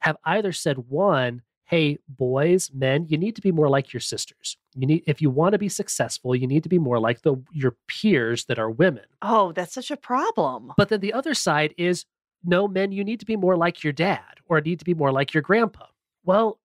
have 0.00 0.16
either 0.24 0.52
said 0.52 0.78
one, 0.88 1.42
hey, 1.64 1.98
boys, 2.08 2.70
men, 2.72 3.06
you 3.08 3.18
need 3.18 3.36
to 3.36 3.42
be 3.42 3.52
more 3.52 3.68
like 3.68 3.92
your 3.92 4.00
sisters. 4.00 4.56
You 4.74 4.86
need 4.86 5.04
if 5.06 5.20
you 5.20 5.28
want 5.30 5.52
to 5.52 5.58
be 5.58 5.68
successful, 5.68 6.34
you 6.34 6.46
need 6.46 6.62
to 6.62 6.68
be 6.68 6.78
more 6.78 6.98
like 6.98 7.22
the 7.22 7.36
your 7.52 7.76
peers 7.86 8.46
that 8.46 8.58
are 8.58 8.70
women. 8.70 9.04
Oh, 9.22 9.52
that's 9.52 9.74
such 9.74 9.90
a 9.90 9.96
problem. 9.96 10.72
But 10.76 10.88
then 10.88 11.00
the 11.00 11.12
other 11.12 11.34
side 11.34 11.74
is 11.76 12.06
no, 12.44 12.68
men, 12.68 12.92
you 12.92 13.04
need 13.04 13.20
to 13.20 13.26
be 13.26 13.36
more 13.36 13.56
like 13.56 13.82
your 13.82 13.92
dad 13.92 14.40
or 14.46 14.60
need 14.60 14.78
to 14.78 14.84
be 14.84 14.94
more 14.94 15.12
like 15.12 15.34
your 15.34 15.42
grandpa. 15.42 15.86
Well, 16.24 16.58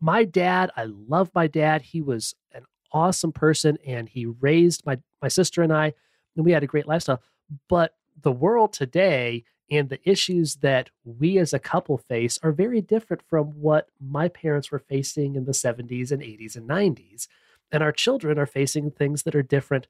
my 0.00 0.24
dad, 0.24 0.70
I 0.76 0.84
love 0.84 1.30
my 1.34 1.46
dad. 1.46 1.82
He 1.82 2.00
was 2.00 2.34
an 2.52 2.64
awesome 2.92 3.32
person 3.32 3.76
and 3.86 4.08
he 4.08 4.26
raised 4.26 4.86
my 4.86 4.98
my 5.20 5.28
sister 5.28 5.62
and 5.62 5.72
I 5.72 5.92
and 6.36 6.44
we 6.44 6.52
had 6.52 6.62
a 6.62 6.68
great 6.68 6.86
lifestyle. 6.86 7.20
But 7.68 7.94
the 8.22 8.32
world 8.32 8.72
today 8.72 9.44
and 9.70 9.88
the 9.88 10.00
issues 10.08 10.56
that 10.56 10.90
we 11.04 11.38
as 11.38 11.52
a 11.52 11.58
couple 11.58 11.98
face 11.98 12.38
are 12.42 12.52
very 12.52 12.80
different 12.80 13.22
from 13.22 13.46
what 13.60 13.88
my 14.00 14.28
parents 14.28 14.70
were 14.70 14.78
facing 14.78 15.34
in 15.34 15.44
the 15.44 15.52
70s 15.52 16.12
and 16.12 16.22
80s 16.22 16.56
and 16.56 16.68
90s. 16.68 17.26
And 17.72 17.82
our 17.82 17.92
children 17.92 18.38
are 18.38 18.46
facing 18.46 18.90
things 18.90 19.24
that 19.24 19.34
are 19.34 19.42
different 19.42 19.88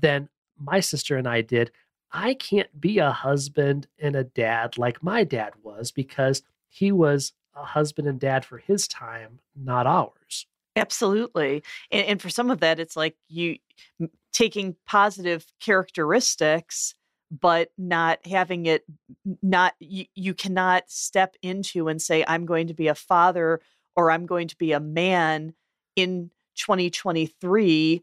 than 0.00 0.28
my 0.58 0.80
sister 0.80 1.16
and 1.16 1.28
I 1.28 1.42
did. 1.42 1.70
I 2.10 2.34
can't 2.34 2.80
be 2.80 2.98
a 2.98 3.12
husband 3.12 3.86
and 3.98 4.16
a 4.16 4.24
dad 4.24 4.78
like 4.78 5.02
my 5.02 5.24
dad 5.24 5.52
was 5.62 5.92
because 5.92 6.42
he 6.68 6.90
was 6.90 7.32
a 7.56 7.64
husband 7.64 8.08
and 8.08 8.18
dad 8.18 8.44
for 8.44 8.58
his 8.58 8.88
time, 8.88 9.38
not 9.54 9.86
ours. 9.86 10.46
Absolutely. 10.76 11.62
And, 11.92 12.06
and 12.06 12.22
for 12.22 12.28
some 12.28 12.50
of 12.50 12.60
that, 12.60 12.80
it's 12.80 12.96
like 12.96 13.16
you 13.28 13.58
taking 14.32 14.74
positive 14.86 15.46
characteristics 15.60 16.96
but 17.40 17.70
not 17.78 18.24
having 18.26 18.66
it 18.66 18.84
not 19.42 19.74
you, 19.80 20.04
you 20.14 20.34
cannot 20.34 20.84
step 20.88 21.36
into 21.42 21.88
and 21.88 22.00
say 22.00 22.24
i'm 22.28 22.46
going 22.46 22.66
to 22.66 22.74
be 22.74 22.88
a 22.88 22.94
father 22.94 23.60
or 23.96 24.10
i'm 24.10 24.26
going 24.26 24.48
to 24.48 24.56
be 24.56 24.72
a 24.72 24.80
man 24.80 25.54
in 25.96 26.30
2023 26.56 28.02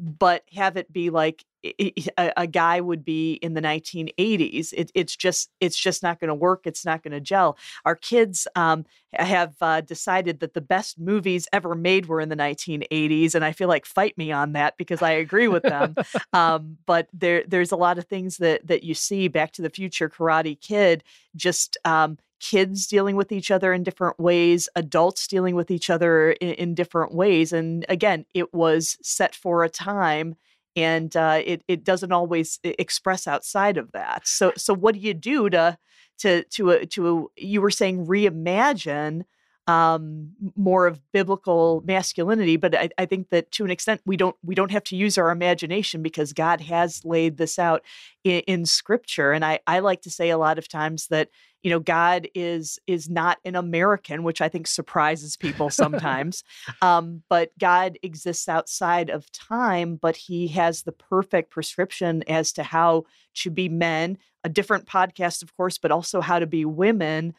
but 0.00 0.44
have 0.54 0.78
it 0.78 0.90
be 0.90 1.10
like 1.10 1.44
a, 1.62 2.32
a 2.38 2.46
guy 2.46 2.80
would 2.80 3.04
be 3.04 3.34
in 3.34 3.52
the 3.52 3.60
1980s. 3.60 4.72
It, 4.72 4.90
it's 4.94 5.14
just 5.14 5.50
it's 5.60 5.78
just 5.78 6.02
not 6.02 6.18
going 6.18 6.28
to 6.28 6.34
work. 6.34 6.62
It's 6.64 6.86
not 6.86 7.02
going 7.02 7.12
to 7.12 7.20
gel. 7.20 7.58
Our 7.84 7.94
kids 7.94 8.48
um, 8.56 8.86
have 9.12 9.54
uh, 9.60 9.82
decided 9.82 10.40
that 10.40 10.54
the 10.54 10.62
best 10.62 10.98
movies 10.98 11.48
ever 11.52 11.74
made 11.74 12.06
were 12.06 12.20
in 12.20 12.30
the 12.30 12.36
1980s, 12.36 13.34
and 13.34 13.44
I 13.44 13.52
feel 13.52 13.68
like 13.68 13.84
fight 13.84 14.16
me 14.16 14.32
on 14.32 14.52
that 14.52 14.78
because 14.78 15.02
I 15.02 15.10
agree 15.12 15.48
with 15.48 15.62
them. 15.64 15.94
um, 16.32 16.78
but 16.86 17.08
there 17.12 17.44
there's 17.46 17.72
a 17.72 17.76
lot 17.76 17.98
of 17.98 18.06
things 18.06 18.38
that 18.38 18.66
that 18.66 18.82
you 18.82 18.94
see. 18.94 19.28
Back 19.28 19.52
to 19.52 19.62
the 19.62 19.70
Future, 19.70 20.08
Karate 20.08 20.58
Kid, 20.58 21.04
just 21.36 21.76
um, 21.84 22.18
kids 22.40 22.86
dealing 22.86 23.16
with 23.16 23.30
each 23.30 23.50
other 23.50 23.72
in 23.72 23.82
different 23.82 24.18
ways, 24.18 24.68
adults 24.74 25.26
dealing 25.26 25.54
with 25.54 25.70
each 25.70 25.90
other 25.90 26.32
in, 26.32 26.54
in 26.54 26.74
different 26.74 27.14
ways. 27.14 27.52
And 27.52 27.84
again, 27.88 28.24
it 28.34 28.52
was 28.52 28.98
set 29.02 29.34
for 29.34 29.62
a 29.62 29.68
time 29.68 30.36
and 30.76 31.14
uh, 31.16 31.42
it, 31.44 31.62
it 31.68 31.84
doesn't 31.84 32.12
always 32.12 32.58
express 32.64 33.26
outside 33.26 33.76
of 33.76 33.92
that. 33.92 34.26
So, 34.26 34.52
so 34.56 34.74
what 34.74 34.94
do 34.94 35.00
you 35.00 35.14
do 35.14 35.50
to, 35.50 35.76
to, 36.18 36.44
to, 36.44 36.70
uh, 36.72 36.84
to, 36.90 37.30
you 37.36 37.60
were 37.60 37.70
saying 37.70 38.06
reimagine 38.06 39.24
um, 39.66 40.30
more 40.56 40.86
of 40.86 41.00
biblical 41.12 41.82
masculinity. 41.86 42.56
But 42.56 42.74
I, 42.74 42.90
I, 42.98 43.06
think 43.06 43.28
that 43.30 43.52
to 43.52 43.64
an 43.64 43.70
extent 43.70 44.00
we 44.04 44.16
don't 44.16 44.34
we 44.42 44.54
don't 44.54 44.72
have 44.72 44.82
to 44.84 44.96
use 44.96 45.16
our 45.16 45.30
imagination 45.30 46.02
because 46.02 46.32
God 46.32 46.60
has 46.62 47.04
laid 47.04 47.36
this 47.36 47.58
out 47.58 47.82
in, 48.24 48.40
in 48.40 48.66
Scripture. 48.66 49.30
And 49.32 49.44
I, 49.44 49.60
I 49.66 49.78
like 49.78 50.02
to 50.02 50.10
say 50.10 50.30
a 50.30 50.38
lot 50.38 50.58
of 50.58 50.66
times 50.66 51.06
that 51.08 51.28
you 51.62 51.70
know 51.70 51.80
God 51.80 52.28
is 52.34 52.78
is 52.86 53.08
not 53.08 53.38
an 53.44 53.56
American, 53.56 54.22
which 54.22 54.40
I 54.40 54.48
think 54.48 54.66
surprises 54.66 55.36
people 55.36 55.70
sometimes. 55.70 56.44
um, 56.82 57.22
but 57.28 57.56
God 57.58 57.98
exists 58.02 58.48
outside 58.48 59.10
of 59.10 59.30
time, 59.32 59.96
but 59.96 60.16
He 60.16 60.48
has 60.48 60.82
the 60.82 60.92
perfect 60.92 61.50
prescription 61.50 62.22
as 62.28 62.52
to 62.52 62.62
how 62.62 63.04
to 63.36 63.50
be 63.50 63.68
men. 63.68 64.18
A 64.42 64.48
different 64.48 64.86
podcast, 64.86 65.42
of 65.42 65.54
course, 65.56 65.76
but 65.76 65.90
also 65.90 66.20
how 66.20 66.38
to 66.38 66.46
be 66.46 66.64
women 66.64 67.34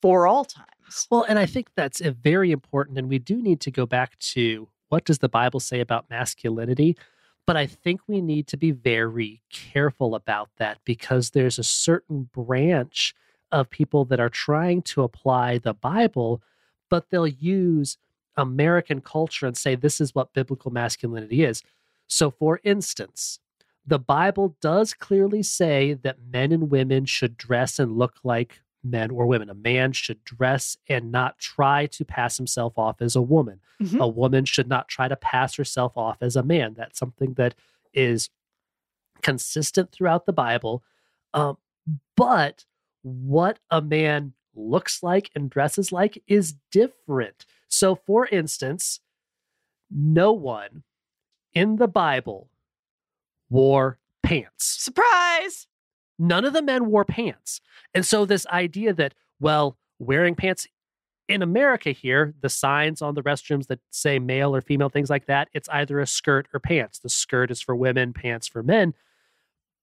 for 0.00 0.26
all 0.26 0.44
times. 0.44 1.06
Well, 1.10 1.24
and 1.28 1.38
I 1.38 1.46
think 1.46 1.68
that's 1.76 2.00
a 2.00 2.12
very 2.12 2.50
important, 2.50 2.98
and 2.98 3.08
we 3.08 3.18
do 3.18 3.42
need 3.42 3.60
to 3.60 3.70
go 3.70 3.86
back 3.86 4.18
to 4.18 4.68
what 4.88 5.04
does 5.04 5.18
the 5.18 5.28
Bible 5.28 5.60
say 5.60 5.80
about 5.80 6.08
masculinity? 6.08 6.96
But 7.46 7.56
I 7.56 7.66
think 7.66 8.00
we 8.08 8.20
need 8.20 8.48
to 8.48 8.56
be 8.56 8.72
very 8.72 9.40
careful 9.50 10.14
about 10.14 10.50
that 10.56 10.78
because 10.84 11.30
there's 11.30 11.58
a 11.58 11.64
certain 11.64 12.28
branch 12.32 13.14
of 13.52 13.70
people 13.70 14.04
that 14.06 14.20
are 14.20 14.28
trying 14.28 14.82
to 14.82 15.02
apply 15.02 15.58
the 15.58 15.74
Bible, 15.74 16.42
but 16.90 17.10
they'll 17.10 17.26
use 17.26 17.98
American 18.36 19.00
culture 19.00 19.46
and 19.46 19.56
say 19.56 19.74
this 19.74 20.00
is 20.00 20.14
what 20.14 20.32
biblical 20.34 20.70
masculinity 20.70 21.44
is. 21.44 21.62
So, 22.06 22.30
for 22.30 22.60
instance, 22.64 23.40
the 23.86 23.98
Bible 23.98 24.56
does 24.60 24.94
clearly 24.94 25.42
say 25.42 25.94
that 25.94 26.18
men 26.30 26.52
and 26.52 26.70
women 26.70 27.04
should 27.04 27.36
dress 27.36 27.78
and 27.78 27.96
look 27.96 28.16
like 28.24 28.60
men 28.82 29.10
or 29.10 29.26
women. 29.26 29.50
A 29.50 29.54
man 29.54 29.92
should 29.92 30.22
dress 30.24 30.76
and 30.88 31.10
not 31.10 31.38
try 31.38 31.86
to 31.86 32.04
pass 32.04 32.36
himself 32.36 32.74
off 32.76 33.00
as 33.00 33.16
a 33.16 33.22
woman. 33.22 33.60
Mm-hmm. 33.80 34.00
A 34.00 34.08
woman 34.08 34.44
should 34.44 34.68
not 34.68 34.88
try 34.88 35.08
to 35.08 35.16
pass 35.16 35.54
herself 35.56 35.92
off 35.96 36.18
as 36.20 36.36
a 36.36 36.42
man. 36.42 36.74
That's 36.76 36.98
something 36.98 37.34
that 37.34 37.54
is 37.92 38.30
consistent 39.22 39.92
throughout 39.92 40.26
the 40.26 40.32
Bible. 40.32 40.82
Um, 41.34 41.58
but 42.16 42.64
what 43.06 43.60
a 43.70 43.80
man 43.80 44.32
looks 44.56 45.00
like 45.00 45.30
and 45.36 45.48
dresses 45.48 45.92
like 45.92 46.20
is 46.26 46.56
different. 46.72 47.46
So, 47.68 47.94
for 47.94 48.26
instance, 48.26 48.98
no 49.88 50.32
one 50.32 50.82
in 51.54 51.76
the 51.76 51.86
Bible 51.86 52.50
wore 53.48 54.00
pants. 54.24 54.64
Surprise! 54.64 55.68
None 56.18 56.44
of 56.44 56.52
the 56.52 56.62
men 56.62 56.86
wore 56.86 57.04
pants. 57.04 57.60
And 57.94 58.04
so, 58.04 58.24
this 58.24 58.44
idea 58.48 58.92
that, 58.94 59.14
well, 59.38 59.78
wearing 60.00 60.34
pants 60.34 60.66
in 61.28 61.42
America 61.42 61.90
here, 61.90 62.34
the 62.40 62.48
signs 62.48 63.02
on 63.02 63.14
the 63.14 63.22
restrooms 63.22 63.68
that 63.68 63.78
say 63.90 64.18
male 64.18 64.54
or 64.54 64.60
female, 64.60 64.88
things 64.88 65.10
like 65.10 65.26
that, 65.26 65.48
it's 65.54 65.68
either 65.68 66.00
a 66.00 66.08
skirt 66.08 66.48
or 66.52 66.58
pants. 66.58 66.98
The 66.98 67.08
skirt 67.08 67.52
is 67.52 67.62
for 67.62 67.76
women, 67.76 68.12
pants 68.12 68.48
for 68.48 68.64
men. 68.64 68.94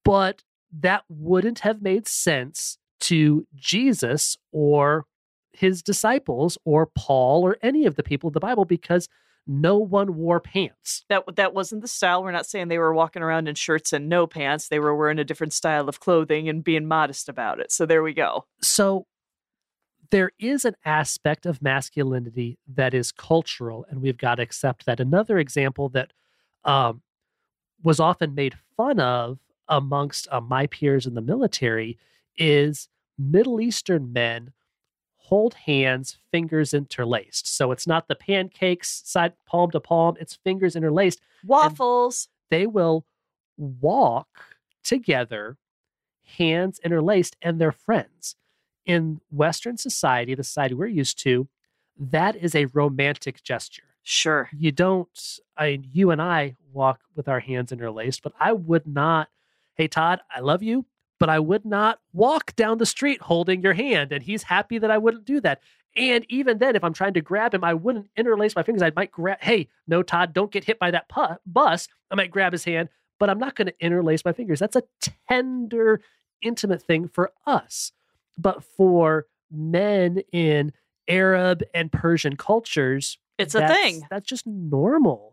But 0.04 0.44
that 0.78 1.06
wouldn't 1.08 1.60
have 1.60 1.82
made 1.82 2.08
sense 2.08 2.80
to 3.04 3.46
Jesus 3.56 4.38
or 4.52 5.06
his 5.52 5.84
disciples 5.84 6.58
or 6.66 6.88
Paul 6.88 7.44
or 7.44 7.58
any 7.62 7.86
of 7.86 7.96
the 7.96 8.04
people 8.04 8.28
of 8.28 8.34
the 8.34 8.40
Bible 8.40 8.66
because 8.66 9.08
no 9.46 9.78
one 9.78 10.16
wore 10.16 10.40
pants. 10.40 11.04
That 11.10 11.36
that 11.36 11.54
wasn't 11.54 11.82
the 11.82 11.88
style. 11.88 12.24
We're 12.24 12.32
not 12.32 12.46
saying 12.46 12.70
they 12.70 12.78
were 12.78 12.94
walking 12.94 13.22
around 13.22 13.48
in 13.48 13.56
shirts 13.56 13.92
and 13.92 14.08
no 14.08 14.26
pants. 14.26 14.70
They 14.70 14.80
were 14.80 14.96
wearing 14.96 15.20
a 15.20 15.26
different 15.26 15.54
style 15.54 15.90
of 15.90 16.00
clothing 16.00 16.48
and 16.48 16.64
being 16.64 16.86
modest 16.86 17.28
about 17.28 17.60
it. 17.60 17.72
So 17.72 17.86
there 17.86 18.04
we 18.04 18.14
go. 18.14 18.46
So 18.62 19.06
there 20.12 20.32
is 20.40 20.64
an 20.64 20.76
aspect 20.86 21.46
of 21.46 21.62
masculinity 21.62 22.58
that 22.74 22.94
is 22.94 23.12
cultural, 23.12 23.86
and 23.90 24.02
we've 24.02 24.18
got 24.18 24.36
to 24.36 24.44
accept 24.44 24.86
that. 24.86 25.00
Another 25.00 25.40
example 25.40 25.90
that 25.90 26.14
um, 26.64 27.02
was 27.84 28.00
often 28.00 28.36
made 28.36 28.56
fun 28.78 29.00
of 29.00 29.40
amongst 29.68 30.28
uh, 30.32 30.40
my 30.40 30.68
peers 30.68 31.06
in 31.06 31.16
the 31.16 31.22
military 31.22 31.98
is 32.38 32.88
Middle 33.18 33.62
Eastern 33.62 34.12
men 34.14 34.54
hold 35.18 35.54
hands, 35.54 36.18
fingers 36.32 36.74
interlaced. 36.74 37.48
So 37.48 37.72
it's 37.72 37.88
not 37.88 38.08
the 38.08 38.16
pancakes 38.16 39.02
side 39.06 39.34
palm 39.46 39.72
to 39.72 39.80
palm, 39.80 40.16
it's 40.20 40.36
fingers 40.36 40.76
interlaced. 40.76 41.22
Waffles. 41.46 42.28
They 42.50 42.68
will 42.68 43.06
walk 43.58 44.28
together, 44.84 45.58
hands 46.38 46.80
interlaced, 46.84 47.38
and 47.42 47.60
they're 47.60 47.72
friends. 47.72 48.36
In 48.86 49.22
Western 49.32 49.78
society, 49.78 50.36
the 50.36 50.44
society 50.44 50.76
we're 50.76 50.88
used 50.88 51.18
to, 51.20 51.48
that 51.98 52.36
is 52.36 52.54
a 52.54 52.66
romantic 52.66 53.42
gesture. 53.44 53.84
Sure. 54.04 54.50
You 54.56 54.74
don't, 54.74 55.10
I, 55.58 55.80
you 55.94 56.12
and 56.12 56.22
I 56.22 56.58
walk 56.74 57.00
with 57.16 57.30
our 57.30 57.40
hands 57.40 57.72
interlaced, 57.72 58.22
but 58.22 58.34
I 58.40 58.52
would 58.52 58.86
not, 58.86 59.30
hey, 59.76 59.88
Todd, 59.88 60.20
I 60.30 60.42
love 60.42 60.62
you 60.62 60.86
but 61.20 61.30
I 61.30 61.40
would 61.40 61.66
not 61.66 62.00
walk 62.12 62.56
down 62.56 62.78
the 62.78 62.86
street 62.86 63.22
holding 63.22 63.62
your 63.62 63.74
hand. 63.74 64.12
And 64.12 64.24
he's 64.24 64.44
happy 64.44 64.78
that 64.80 64.92
I 64.92 64.98
wouldn't 64.98 65.26
do 65.26 65.40
that. 65.42 65.62
And 65.96 66.26
even 66.28 66.58
then, 66.58 66.76
if 66.76 66.84
I'm 66.84 66.94
trying 66.94 67.14
to 67.14 67.22
grab 67.22 67.54
him, 67.54 67.64
I 67.64 67.76
wouldn't 67.76 68.10
interlace 68.18 68.56
my 68.56 68.64
fingers. 68.64 68.82
I 68.82 68.92
might 68.96 69.12
grab, 69.12 69.38
hey, 69.42 69.68
no, 69.88 70.02
Todd, 70.02 70.34
don't 70.34 70.52
get 70.52 70.64
hit 70.64 70.80
by 70.80 70.92
that 70.92 71.08
pu- 71.08 71.38
bus. 71.46 71.88
I 72.10 72.16
might 72.16 72.32
grab 72.32 72.52
his 72.52 72.64
hand, 72.64 72.90
but 73.20 73.30
I'm 73.30 73.38
not 73.38 73.56
going 73.56 73.68
to 73.68 73.80
interlace 73.80 74.26
my 74.26 74.34
fingers. 74.34 74.60
That's 74.60 74.76
a 74.76 74.84
tender, 75.30 76.02
intimate 76.42 76.82
thing 76.82 77.08
for 77.08 77.32
us. 77.46 77.92
But 78.38 78.64
for 78.64 79.28
men 79.52 80.22
in 80.32 80.74
Arab 81.08 81.62
and 81.76 81.92
Persian 81.92 82.38
cultures, 82.38 83.20
it's 83.38 83.54
a 83.56 83.68
thing. 83.68 84.02
That's 84.10 84.28
just 84.28 84.48
normal. 84.48 85.33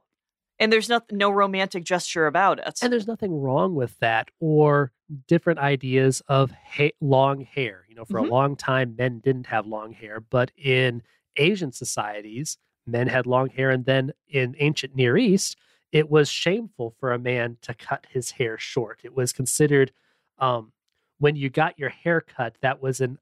And 0.60 0.70
there's 0.70 0.90
no, 0.90 1.00
no 1.10 1.30
romantic 1.30 1.84
gesture 1.84 2.26
about 2.26 2.58
it. 2.58 2.78
And 2.82 2.92
there's 2.92 3.06
nothing 3.06 3.40
wrong 3.40 3.74
with 3.74 3.98
that 4.00 4.28
or 4.38 4.92
different 5.26 5.58
ideas 5.58 6.22
of 6.28 6.52
ha- 6.52 6.92
long 7.00 7.40
hair. 7.40 7.86
You 7.88 7.94
know, 7.94 8.04
for 8.04 8.20
mm-hmm. 8.20 8.30
a 8.30 8.34
long 8.34 8.56
time, 8.56 8.94
men 8.96 9.20
didn't 9.20 9.46
have 9.46 9.66
long 9.66 9.92
hair, 9.92 10.20
but 10.20 10.52
in 10.56 11.02
Asian 11.36 11.72
societies, 11.72 12.58
men 12.86 13.08
had 13.08 13.26
long 13.26 13.48
hair. 13.48 13.70
And 13.70 13.86
then 13.86 14.12
in 14.28 14.54
ancient 14.58 14.94
Near 14.94 15.16
East, 15.16 15.56
it 15.92 16.10
was 16.10 16.28
shameful 16.28 16.94
for 17.00 17.12
a 17.12 17.18
man 17.18 17.56
to 17.62 17.72
cut 17.72 18.06
his 18.10 18.32
hair 18.32 18.58
short. 18.58 19.00
It 19.02 19.16
was 19.16 19.32
considered, 19.32 19.92
um, 20.38 20.72
when 21.18 21.36
you 21.36 21.48
got 21.48 21.78
your 21.78 21.88
hair 21.88 22.20
cut, 22.20 22.56
that 22.60 22.82
was 22.82 23.00
an 23.00 23.18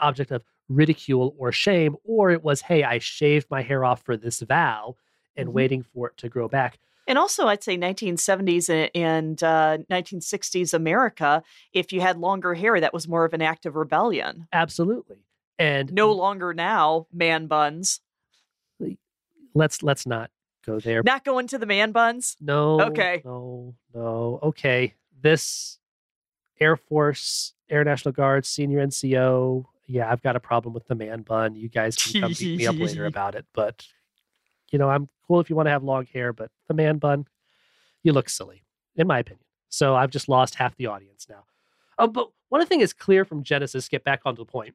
object 0.00 0.32
of 0.32 0.42
ridicule 0.68 1.34
or 1.38 1.52
shame, 1.52 1.94
or 2.04 2.30
it 2.30 2.42
was, 2.42 2.62
hey, 2.62 2.82
I 2.82 2.98
shaved 2.98 3.46
my 3.48 3.62
hair 3.62 3.84
off 3.84 4.02
for 4.02 4.16
this 4.16 4.40
vow 4.40 4.96
and 5.36 5.48
mm-hmm. 5.48 5.56
waiting 5.56 5.82
for 5.82 6.08
it 6.08 6.16
to 6.18 6.28
grow 6.28 6.48
back. 6.48 6.78
And 7.06 7.18
also, 7.18 7.46
I'd 7.46 7.62
say 7.62 7.76
1970s 7.76 8.90
and 8.94 9.42
uh, 9.42 9.78
1960s 9.90 10.72
America, 10.72 11.42
if 11.72 11.92
you 11.92 12.00
had 12.00 12.18
longer 12.18 12.54
hair, 12.54 12.80
that 12.80 12.94
was 12.94 13.06
more 13.06 13.24
of 13.24 13.34
an 13.34 13.42
act 13.42 13.66
of 13.66 13.76
rebellion. 13.76 14.48
Absolutely. 14.52 15.18
And 15.58 15.92
no 15.92 16.12
longer 16.12 16.54
now, 16.54 17.06
man 17.12 17.46
buns. 17.46 18.00
Let's 19.56 19.84
let's 19.84 20.04
not 20.04 20.30
go 20.66 20.80
there. 20.80 21.02
Not 21.04 21.24
going 21.24 21.46
to 21.48 21.58
the 21.58 21.66
man 21.66 21.92
buns? 21.92 22.36
No. 22.40 22.80
Okay. 22.80 23.22
No, 23.24 23.74
no. 23.94 24.40
Okay. 24.42 24.94
This 25.22 25.78
Air 26.58 26.76
Force, 26.76 27.54
Air 27.68 27.84
National 27.84 28.12
Guard, 28.12 28.46
senior 28.46 28.84
NCO. 28.84 29.64
Yeah, 29.86 30.10
I've 30.10 30.22
got 30.22 30.34
a 30.34 30.40
problem 30.40 30.74
with 30.74 30.88
the 30.88 30.94
man 30.94 31.22
bun. 31.22 31.54
You 31.54 31.68
guys 31.68 31.96
can 31.96 32.22
come 32.22 32.32
beat 32.36 32.58
me 32.58 32.66
up 32.66 32.76
later 32.76 33.06
about 33.06 33.34
it, 33.34 33.44
but 33.52 33.86
you 34.74 34.78
know, 34.78 34.90
I'm 34.90 35.08
cool 35.28 35.38
if 35.38 35.48
you 35.48 35.54
want 35.54 35.68
to 35.68 35.70
have 35.70 35.84
long 35.84 36.04
hair, 36.12 36.32
but 36.32 36.50
the 36.66 36.74
man 36.74 36.98
bun, 36.98 37.26
you 38.02 38.12
look 38.12 38.28
silly, 38.28 38.64
in 38.96 39.06
my 39.06 39.20
opinion. 39.20 39.44
So 39.68 39.94
I've 39.94 40.10
just 40.10 40.28
lost 40.28 40.56
half 40.56 40.76
the 40.76 40.86
audience 40.86 41.28
now. 41.30 41.44
Oh, 41.96 42.08
but 42.08 42.30
one 42.48 42.66
thing 42.66 42.80
is 42.80 42.92
clear 42.92 43.24
from 43.24 43.44
Genesis, 43.44 43.88
get 43.88 44.02
back 44.02 44.22
onto 44.24 44.42
the 44.42 44.50
point. 44.50 44.74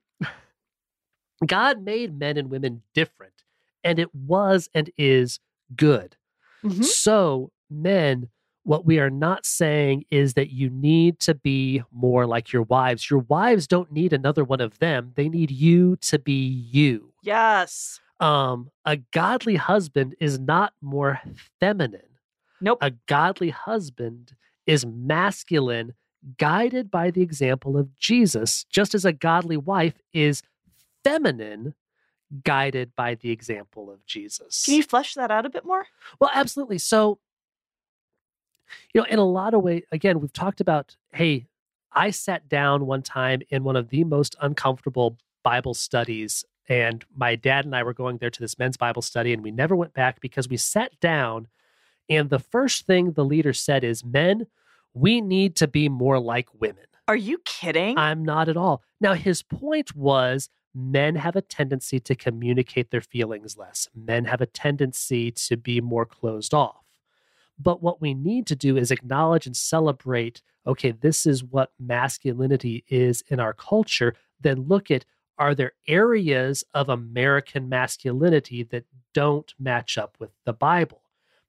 God 1.45 1.83
made 1.83 2.17
men 2.17 2.37
and 2.37 2.49
women 2.49 2.81
different, 2.93 3.43
and 3.83 3.99
it 3.99 4.15
was 4.15 4.69
and 4.73 4.89
is 4.97 5.41
good. 5.75 6.15
Mm-hmm. 6.63 6.83
So, 6.83 7.51
men, 7.69 8.29
what 8.63 8.85
we 8.85 8.99
are 8.99 9.09
not 9.09 9.45
saying 9.45 10.05
is 10.09 10.35
that 10.35 10.49
you 10.49 10.69
need 10.69 11.19
to 11.19 11.35
be 11.35 11.83
more 11.91 12.25
like 12.25 12.53
your 12.53 12.63
wives. 12.63 13.09
Your 13.09 13.19
wives 13.19 13.67
don't 13.67 13.91
need 13.91 14.13
another 14.13 14.45
one 14.45 14.61
of 14.61 14.79
them, 14.79 15.11
they 15.15 15.27
need 15.27 15.51
you 15.51 15.97
to 15.97 16.17
be 16.17 16.39
you. 16.41 17.11
Yes 17.21 17.99
um, 18.19 18.69
a 18.85 18.97
godly 18.97 19.55
husband 19.55 20.15
is 20.19 20.39
not 20.39 20.73
more 20.81 21.21
feminine. 21.59 22.01
Nope. 22.61 22.79
A 22.81 22.91
godly 23.07 23.49
husband 23.49 24.33
is 24.67 24.85
masculine, 24.85 25.93
guided 26.37 26.91
by 26.91 27.11
the 27.11 27.21
example 27.21 27.77
of 27.77 27.95
Jesus, 27.95 28.65
just 28.65 28.93
as 28.93 29.05
a 29.05 29.13
godly 29.13 29.57
wife 29.57 30.01
is 30.13 30.43
feminine, 31.03 31.73
guided 32.43 32.95
by 32.95 33.15
the 33.15 33.31
example 33.31 33.89
of 33.89 34.05
Jesus. 34.05 34.65
Can 34.65 34.75
you 34.75 34.83
flesh 34.83 35.13
that 35.15 35.31
out 35.31 35.45
a 35.45 35.49
bit 35.49 35.65
more? 35.65 35.87
Well, 36.19 36.29
absolutely. 36.33 36.77
So, 36.77 37.19
you 38.93 39.01
know, 39.01 39.07
in 39.09 39.17
a 39.17 39.25
lot 39.25 39.53
of 39.53 39.63
ways, 39.63 39.83
again, 39.91 40.19
we've 40.19 40.33
talked 40.33 40.61
about, 40.61 40.97
hey, 41.13 41.47
I 41.91 42.11
sat 42.11 42.47
down 42.49 42.85
one 42.85 43.01
time 43.01 43.41
in 43.49 43.63
one 43.63 43.75
of 43.75 43.89
the 43.89 44.03
most 44.03 44.35
uncomfortable 44.41 45.17
Bible 45.43 45.73
studies 45.73 46.45
and 46.69 47.03
my 47.15 47.35
dad 47.35 47.65
and 47.65 47.75
I 47.75 47.83
were 47.83 47.93
going 47.93 48.17
there 48.17 48.29
to 48.29 48.39
this 48.39 48.59
men's 48.59 48.77
Bible 48.77 49.01
study, 49.01 49.33
and 49.33 49.43
we 49.43 49.51
never 49.51 49.75
went 49.75 49.93
back 49.93 50.21
because 50.21 50.47
we 50.47 50.55
sat 50.55 50.97
down. 50.99 51.47
And 52.07 52.29
the 52.29 52.39
first 52.39 52.85
thing 52.85 53.11
the 53.11 53.25
leader 53.25 53.53
said 53.53 53.83
is, 53.83 54.05
Men, 54.05 54.45
we 54.93 55.19
need 55.19 55.55
to 55.57 55.67
be 55.67 55.89
more 55.89 56.19
like 56.19 56.47
women. 56.53 56.85
Are 57.07 57.15
you 57.15 57.39
kidding? 57.43 57.97
I'm 57.97 58.23
not 58.23 58.49
at 58.49 58.57
all. 58.57 58.83
Now, 59.01 59.13
his 59.13 59.41
point 59.41 59.95
was 59.95 60.49
men 60.75 61.15
have 61.15 61.35
a 61.35 61.41
tendency 61.41 61.99
to 61.99 62.15
communicate 62.15 62.91
their 62.91 63.01
feelings 63.01 63.57
less, 63.57 63.89
men 63.95 64.25
have 64.25 64.41
a 64.41 64.45
tendency 64.45 65.31
to 65.31 65.57
be 65.57 65.81
more 65.81 66.05
closed 66.05 66.53
off. 66.53 66.85
But 67.57 67.81
what 67.81 67.99
we 67.99 68.13
need 68.13 68.45
to 68.47 68.55
do 68.55 68.77
is 68.77 68.91
acknowledge 68.91 69.45
and 69.45 69.57
celebrate 69.57 70.41
okay, 70.67 70.91
this 70.91 71.25
is 71.25 71.43
what 71.43 71.71
masculinity 71.79 72.83
is 72.89 73.23
in 73.27 73.39
our 73.39 73.53
culture. 73.53 74.13
Then 74.39 74.67
look 74.67 74.91
at 74.91 75.03
are 75.39 75.55
there 75.55 75.71
areas 75.87 76.65
of 76.73 76.89
American 76.89 77.69
masculinity 77.69 78.61
that 78.63 78.85
don't 79.13 79.53
match 79.57 79.97
up 79.97 80.17
with 80.19 80.31
the 80.45 80.53
Bible? 80.53 81.01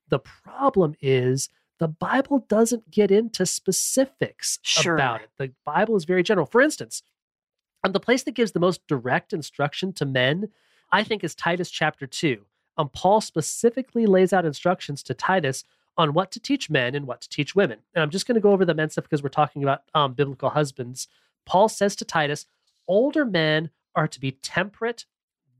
The 0.08 0.20
problem 0.20 0.94
is 1.00 1.50
the 1.78 1.88
Bible 1.88 2.46
doesn't 2.48 2.90
get 2.90 3.10
into 3.10 3.44
specifics 3.44 4.60
sure. 4.62 4.94
about 4.94 5.22
it. 5.22 5.30
The 5.38 5.52
Bible 5.64 5.96
is 5.96 6.04
very 6.04 6.22
general. 6.22 6.46
For 6.46 6.60
instance, 6.60 7.02
and 7.82 7.94
the 7.94 8.00
place 8.00 8.22
that 8.24 8.34
gives 8.34 8.52
the 8.52 8.60
most 8.60 8.86
direct 8.86 9.32
instruction 9.32 9.92
to 9.94 10.04
men, 10.04 10.50
I 10.92 11.02
think, 11.02 11.24
is 11.24 11.34
Titus 11.34 11.70
chapter 11.70 12.06
2. 12.06 12.44
Um, 12.76 12.90
Paul 12.90 13.20
specifically 13.20 14.06
lays 14.06 14.32
out 14.32 14.44
instructions 14.44 15.02
to 15.04 15.14
Titus 15.14 15.64
on 15.96 16.14
what 16.14 16.30
to 16.32 16.40
teach 16.40 16.70
men 16.70 16.94
and 16.94 17.06
what 17.06 17.22
to 17.22 17.28
teach 17.28 17.54
women. 17.54 17.78
And 17.94 18.02
I'm 18.02 18.10
just 18.10 18.26
going 18.26 18.36
to 18.36 18.40
go 18.40 18.52
over 18.52 18.64
the 18.64 18.74
men 18.74 18.90
stuff 18.90 19.04
because 19.04 19.22
we're 19.22 19.30
talking 19.30 19.62
about 19.62 19.82
um, 19.94 20.14
biblical 20.14 20.50
husbands. 20.50 21.08
Paul 21.46 21.68
says 21.68 21.96
to 21.96 22.04
Titus, 22.04 22.46
older 22.86 23.24
men 23.24 23.70
are 23.94 24.08
to 24.08 24.20
be 24.20 24.32
temperate, 24.32 25.06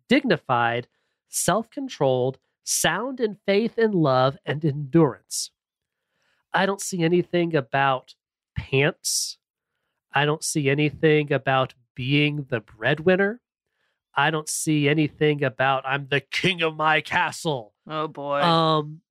dignified, 0.08 0.88
self 1.28 1.70
controlled, 1.70 2.38
sound 2.64 3.20
in 3.20 3.36
faith 3.46 3.78
and 3.78 3.94
love 3.94 4.36
and 4.44 4.64
endurance. 4.64 5.50
I 6.52 6.66
don't 6.66 6.80
see 6.80 7.02
anything 7.02 7.54
about 7.54 8.14
pants. 8.56 9.38
I 10.12 10.24
don't 10.24 10.42
see 10.42 10.68
anything 10.68 11.32
about 11.32 11.74
being 11.94 12.46
the 12.48 12.60
breadwinner. 12.60 13.40
I 14.14 14.30
don't 14.30 14.48
see 14.48 14.88
anything 14.88 15.44
about 15.44 15.84
I'm 15.86 16.08
the 16.08 16.20
king 16.20 16.62
of 16.62 16.76
my 16.76 17.00
castle. 17.00 17.74
Oh 17.86 18.08
boy. 18.08 18.40
Um 18.40 19.02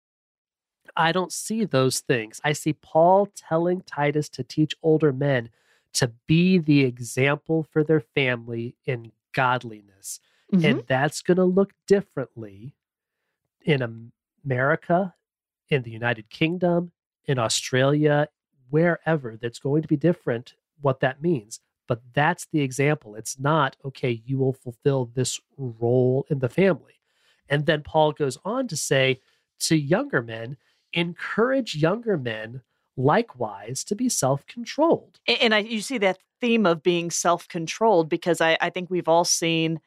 I 0.95 1.11
don't 1.11 1.31
see 1.31 1.65
those 1.65 1.99
things. 1.99 2.41
I 2.43 2.53
see 2.53 2.73
Paul 2.73 3.29
telling 3.35 3.81
Titus 3.81 4.27
to 4.29 4.43
teach 4.43 4.75
older 4.81 5.13
men 5.13 5.49
to 5.93 6.11
be 6.27 6.57
the 6.57 6.81
example 6.81 7.63
for 7.63 7.83
their 7.83 7.99
family 7.99 8.75
in 8.85 9.11
godliness. 9.33 10.19
Mhm. 10.53 10.63
And 10.63 10.87
that's 10.87 11.21
going 11.21 11.37
to 11.37 11.45
look 11.45 11.73
differently 11.87 12.75
in 13.61 14.11
America, 14.43 15.15
in 15.69 15.83
the 15.83 15.91
United 15.91 16.29
Kingdom, 16.29 16.91
in 17.25 17.37
Australia, 17.37 18.29
wherever. 18.69 19.37
That's 19.37 19.59
going 19.59 19.81
to 19.81 19.87
be 19.87 19.97
different 19.97 20.55
what 20.81 20.99
that 21.01 21.21
means. 21.21 21.59
But 21.87 22.01
that's 22.13 22.45
the 22.45 22.61
example. 22.61 23.15
It's 23.15 23.39
not, 23.39 23.75
okay, 23.83 24.21
you 24.25 24.37
will 24.37 24.53
fulfill 24.53 25.05
this 25.05 25.39
role 25.57 26.25
in 26.29 26.39
the 26.39 26.49
family. 26.49 27.01
And 27.49 27.65
then 27.65 27.81
Paul 27.83 28.11
goes 28.11 28.37
on 28.45 28.67
to 28.67 28.77
say 28.77 29.19
to 29.61 29.75
younger 29.75 30.21
men, 30.21 30.57
encourage 30.93 31.75
younger 31.75 32.17
men 32.17 32.61
likewise 32.97 33.83
to 33.85 33.95
be 33.95 34.09
self 34.09 34.45
controlled. 34.45 35.19
And 35.41 35.53
I, 35.53 35.59
you 35.59 35.81
see 35.81 35.97
that 35.99 36.19
theme 36.41 36.65
of 36.65 36.81
being 36.81 37.11
self-controlled 37.11 38.07
because 38.07 38.39
I, 38.39 38.57
I 38.61 38.69
think 38.69 38.89
we've 38.89 39.09
all 39.09 39.25
seen 39.25 39.81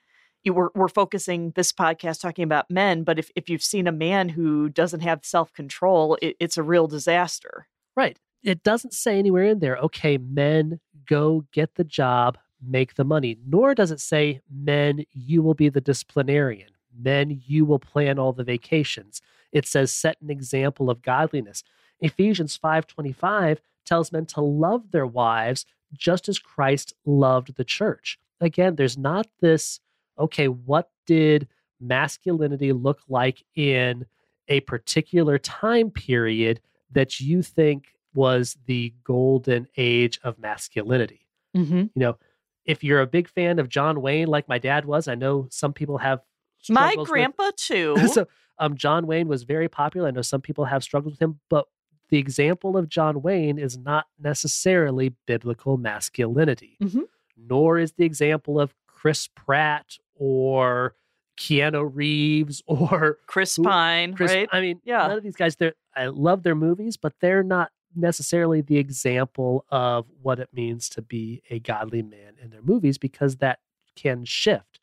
you 0.45 0.53
we're, 0.53 0.69
we're 0.75 0.88
focusing 0.88 1.53
this 1.53 1.73
podcast 1.73 2.21
talking 2.21 2.43
about 2.43 2.71
men 2.71 3.05
but 3.05 3.19
if, 3.19 3.31
if 3.35 3.49
you've 3.49 3.62
seen 3.62 3.87
a 3.87 3.93
man 3.93 4.29
who 4.29 4.69
doesn't 4.69 5.01
have 5.01 5.25
self-control 5.25 6.19
it, 6.21 6.37
it's 6.38 6.59
a 6.59 6.62
real 6.62 6.87
disaster 6.87 7.67
Right. 7.97 8.19
It 8.43 8.62
doesn't 8.62 8.95
say 8.95 9.19
anywhere 9.19 9.45
in 9.45 9.61
there, 9.61 9.77
okay, 9.77 10.19
men 10.19 10.81
go 11.07 11.45
get 11.53 11.75
the 11.75 11.85
job, 11.85 12.38
make 12.61 12.95
the 12.95 13.05
money. 13.05 13.38
Nor 13.47 13.75
does 13.75 13.91
it 13.91 14.01
say, 14.01 14.41
men, 14.51 15.05
you 15.12 15.43
will 15.43 15.55
be 15.55 15.69
the 15.69 15.81
disciplinarian. 15.81 16.71
Men, 16.99 17.43
you 17.47 17.65
will 17.65 17.79
plan 17.79 18.19
all 18.19 18.33
the 18.33 18.45
vacations. 18.45 19.23
It 19.53 19.67
says, 19.67 19.95
set 19.95 20.17
an 20.21 20.31
example 20.31 20.91
of 20.91 21.03
godliness. 21.03 21.62
Ephesians 22.03 22.59
5.25 22.62 23.59
tells 23.87 24.12
men 24.12 24.27
to 24.27 24.41
love 24.41 24.91
their 24.91 25.07
wives 25.07 25.65
just 25.95 26.29
as 26.29 26.38
Christ 26.38 26.95
loved 27.05 27.57
the 27.57 27.65
church. 27.65 28.19
Again, 28.41 28.77
there's 28.77 28.99
not 28.99 29.27
this, 29.41 29.81
okay, 30.19 30.49
what 30.49 30.91
did 31.07 31.49
masculinity 31.81 32.73
look 32.73 33.01
like 33.09 33.45
in 33.55 34.07
a 34.49 34.61
particular 34.61 35.38
time 35.38 35.91
period 35.91 36.61
that 36.91 37.21
you 37.21 37.43
think 37.43 37.95
was 38.15 38.57
the 38.67 38.93
golden 39.05 39.67
age 39.77 40.21
of 40.23 40.38
masculinity. 40.38 41.29
mm-hmm. 41.57 41.79
You 41.79 41.91
know, 41.95 42.19
if 42.65 42.85
you're 42.85 43.01
a 43.01 43.07
big 43.07 43.29
fan 43.29 43.59
of 43.59 43.69
John 43.69 44.01
Wayne, 44.03 44.29
like 44.29 44.49
my 44.49 44.59
dad 44.59 44.85
was, 44.85 45.09
I 45.09 45.15
know 45.15 45.47
some 45.51 45.73
people 45.73 45.99
have. 45.99 46.21
my 46.69 46.91
struggles 46.91 47.09
with- 47.09 47.12
grandpa 47.12 47.51
too 47.57 47.97
so, 48.12 48.29
um, 48.59 48.77
John 48.77 49.07
Wayne 49.07 49.29
was 49.29 49.43
very 49.43 49.69
popular. 49.69 50.09
I 50.09 50.11
know 50.12 50.23
some 50.23 50.41
people 50.41 50.67
have 50.67 50.85
struggled 50.85 51.15
with 51.15 51.23
him, 51.23 51.41
but 51.49 51.67
the 52.12 52.18
example 52.18 52.77
of 52.77 52.88
John 52.90 53.22
Wayne 53.22 53.59
is 53.59 53.79
not 53.79 54.05
necessarily 54.20 55.14
biblical 55.27 55.79
masculinity, 55.79 56.77
Mhm. 56.81 57.09
nor 57.38 57.79
is 57.79 57.92
the 57.92 58.05
example 58.05 58.61
of 58.61 58.75
Chris 58.87 59.29
Pratt 59.29 59.96
or 60.14 60.94
Keanu 61.38 61.90
Reeves 61.92 62.62
or 62.66 63.18
chris 63.27 63.59
pine 63.59 64.12
Chris. 64.14 64.31
right 64.31 64.48
I 64.53 64.61
mean, 64.61 64.81
Yeah. 64.85 65.07
none 65.09 65.16
of 65.16 65.22
these 65.25 65.37
guys. 65.37 65.57
They're 65.57 65.75
I 65.96 66.07
love 66.07 66.42
their 66.42 66.55
movies, 66.55 66.96
but 66.98 67.14
they're 67.20 67.42
not 67.42 67.72
necessarily 67.96 68.61
the 68.61 68.77
example 68.79 69.64
of 69.70 70.07
what 70.22 70.38
it 70.38 70.48
means 70.53 70.88
to 70.90 71.01
be 71.03 71.42
a 71.51 71.59
godly 71.61 72.03
man 72.03 72.35
in 72.40 72.51
their 72.51 72.62
movies 72.62 72.96
because 72.98 73.37
that 73.38 73.61
can 73.96 74.25
shift. 74.25 74.81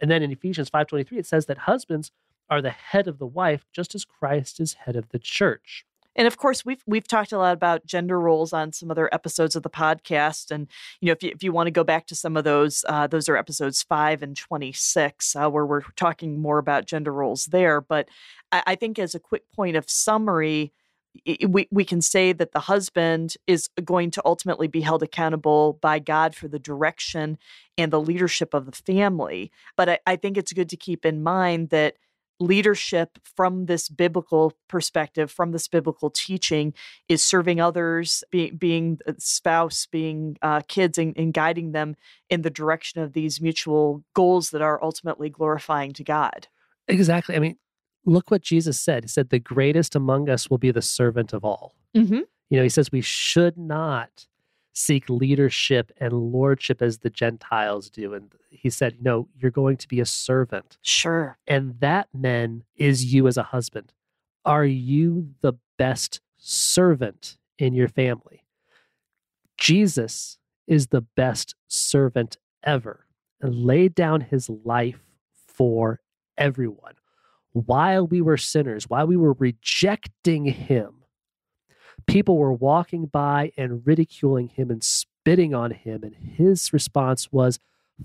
And 0.00 0.10
then 0.10 0.22
in 0.22 0.30
Ephesians 0.32 0.70
five 0.70 0.86
twenty 0.86 1.04
three, 1.04 1.18
it 1.18 1.26
says 1.26 1.44
that 1.46 1.58
husbands 1.58 2.10
are 2.50 2.60
the 2.62 2.70
head 2.70 3.06
of 3.06 3.18
the 3.18 3.26
wife, 3.26 3.66
just 3.72 3.94
as 3.94 4.04
Christ 4.06 4.60
is 4.60 4.74
head 4.74 4.96
of 4.96 5.10
the 5.10 5.18
church. 5.18 5.84
And 6.16 6.26
of 6.26 6.36
course 6.36 6.64
we've 6.64 6.82
we've 6.86 7.08
talked 7.08 7.32
a 7.32 7.38
lot 7.38 7.54
about 7.54 7.86
gender 7.86 8.20
roles 8.20 8.52
on 8.52 8.72
some 8.72 8.90
other 8.90 9.12
episodes 9.12 9.56
of 9.56 9.62
the 9.62 9.70
podcast 9.70 10.50
and 10.50 10.68
you 11.00 11.06
know 11.06 11.12
if 11.12 11.22
you, 11.22 11.30
if 11.30 11.42
you 11.42 11.52
want 11.52 11.66
to 11.66 11.72
go 11.72 11.84
back 11.84 12.06
to 12.06 12.14
some 12.14 12.36
of 12.36 12.44
those 12.44 12.84
uh, 12.88 13.06
those 13.06 13.28
are 13.28 13.36
episodes 13.36 13.82
5 13.82 14.22
and 14.22 14.36
26 14.36 15.36
uh, 15.36 15.50
where 15.50 15.66
we're 15.66 15.82
talking 15.96 16.40
more 16.40 16.58
about 16.58 16.86
gender 16.86 17.12
roles 17.12 17.46
there 17.46 17.80
but 17.80 18.08
i, 18.52 18.62
I 18.68 18.74
think 18.74 18.98
as 18.98 19.14
a 19.14 19.20
quick 19.20 19.50
point 19.52 19.76
of 19.76 19.88
summary 19.88 20.72
we, 21.48 21.68
we 21.70 21.84
can 21.84 22.00
say 22.00 22.32
that 22.32 22.52
the 22.52 22.60
husband 22.60 23.36
is 23.46 23.68
going 23.84 24.10
to 24.12 24.22
ultimately 24.24 24.66
be 24.66 24.80
held 24.80 25.02
accountable 25.02 25.78
by 25.80 25.98
God 25.98 26.34
for 26.34 26.48
the 26.48 26.58
direction 26.58 27.38
and 27.78 27.92
the 27.92 28.00
leadership 28.00 28.52
of 28.52 28.66
the 28.66 28.72
family. 28.72 29.50
But 29.76 29.88
I, 29.88 29.98
I 30.06 30.16
think 30.16 30.36
it's 30.36 30.52
good 30.52 30.68
to 30.70 30.76
keep 30.76 31.04
in 31.04 31.22
mind 31.22 31.70
that 31.70 31.94
leadership 32.40 33.18
from 33.36 33.66
this 33.66 33.88
biblical 33.88 34.52
perspective, 34.68 35.30
from 35.30 35.52
this 35.52 35.68
biblical 35.68 36.10
teaching, 36.10 36.74
is 37.08 37.22
serving 37.22 37.60
others, 37.60 38.24
being 38.30 38.56
being 38.56 38.98
spouse, 39.18 39.86
being 39.86 40.36
uh, 40.42 40.60
kids, 40.66 40.98
and, 40.98 41.16
and 41.16 41.32
guiding 41.32 41.72
them 41.72 41.96
in 42.28 42.42
the 42.42 42.50
direction 42.50 43.00
of 43.00 43.12
these 43.12 43.40
mutual 43.40 44.04
goals 44.14 44.50
that 44.50 44.62
are 44.62 44.82
ultimately 44.82 45.30
glorifying 45.30 45.92
to 45.92 46.04
God. 46.04 46.48
Exactly. 46.88 47.36
I 47.36 47.38
mean, 47.38 47.56
look 48.04 48.30
what 48.30 48.42
Jesus 48.42 48.78
said. 48.78 49.04
He 49.04 49.08
said, 49.08 49.30
"The 49.30 49.38
greatest 49.38 49.94
among 49.94 50.28
us 50.28 50.50
will 50.50 50.58
be 50.58 50.70
the 50.70 50.82
servant 50.82 51.32
of 51.32 51.44
all." 51.44 51.74
Mm-hmm. 51.96 52.20
You 52.50 52.56
know, 52.58 52.62
he 52.62 52.68
says 52.68 52.92
we 52.92 53.00
should 53.00 53.56
not 53.56 54.26
seek 54.74 55.08
leadership 55.08 55.92
and 55.98 56.12
lordship 56.12 56.82
as 56.82 56.98
the 56.98 57.10
Gentiles 57.10 57.88
do. 57.88 58.12
And 58.12 58.30
he 58.50 58.68
said, 58.68 58.94
you 58.96 59.02
know, 59.02 59.28
you're 59.38 59.50
going 59.50 59.76
to 59.78 59.88
be 59.88 60.00
a 60.00 60.06
servant. 60.06 60.76
Sure. 60.82 61.38
And 61.46 61.78
that, 61.80 62.08
men, 62.12 62.64
is 62.76 63.12
you 63.12 63.26
as 63.26 63.36
a 63.36 63.44
husband. 63.44 63.92
Are 64.44 64.64
you 64.64 65.30
the 65.40 65.54
best 65.78 66.20
servant 66.36 67.38
in 67.58 67.72
your 67.72 67.88
family? 67.88 68.44
Jesus 69.56 70.38
is 70.66 70.88
the 70.88 71.00
best 71.00 71.54
servant 71.68 72.36
ever 72.62 73.06
and 73.40 73.54
laid 73.54 73.94
down 73.94 74.22
his 74.22 74.50
life 74.50 75.00
for 75.46 76.00
everyone. 76.36 76.94
While 77.52 78.08
we 78.08 78.20
were 78.20 78.36
sinners, 78.36 78.90
while 78.90 79.06
we 79.06 79.16
were 79.16 79.34
rejecting 79.34 80.46
him, 80.46 81.03
people 82.06 82.36
were 82.36 82.52
walking 82.52 83.06
by 83.06 83.52
and 83.56 83.86
ridiculing 83.86 84.48
him 84.48 84.70
and 84.70 84.82
spitting 84.82 85.54
on 85.54 85.70
him. 85.70 86.02
And 86.02 86.14
his 86.14 86.72
response 86.72 87.32
was, 87.32 87.58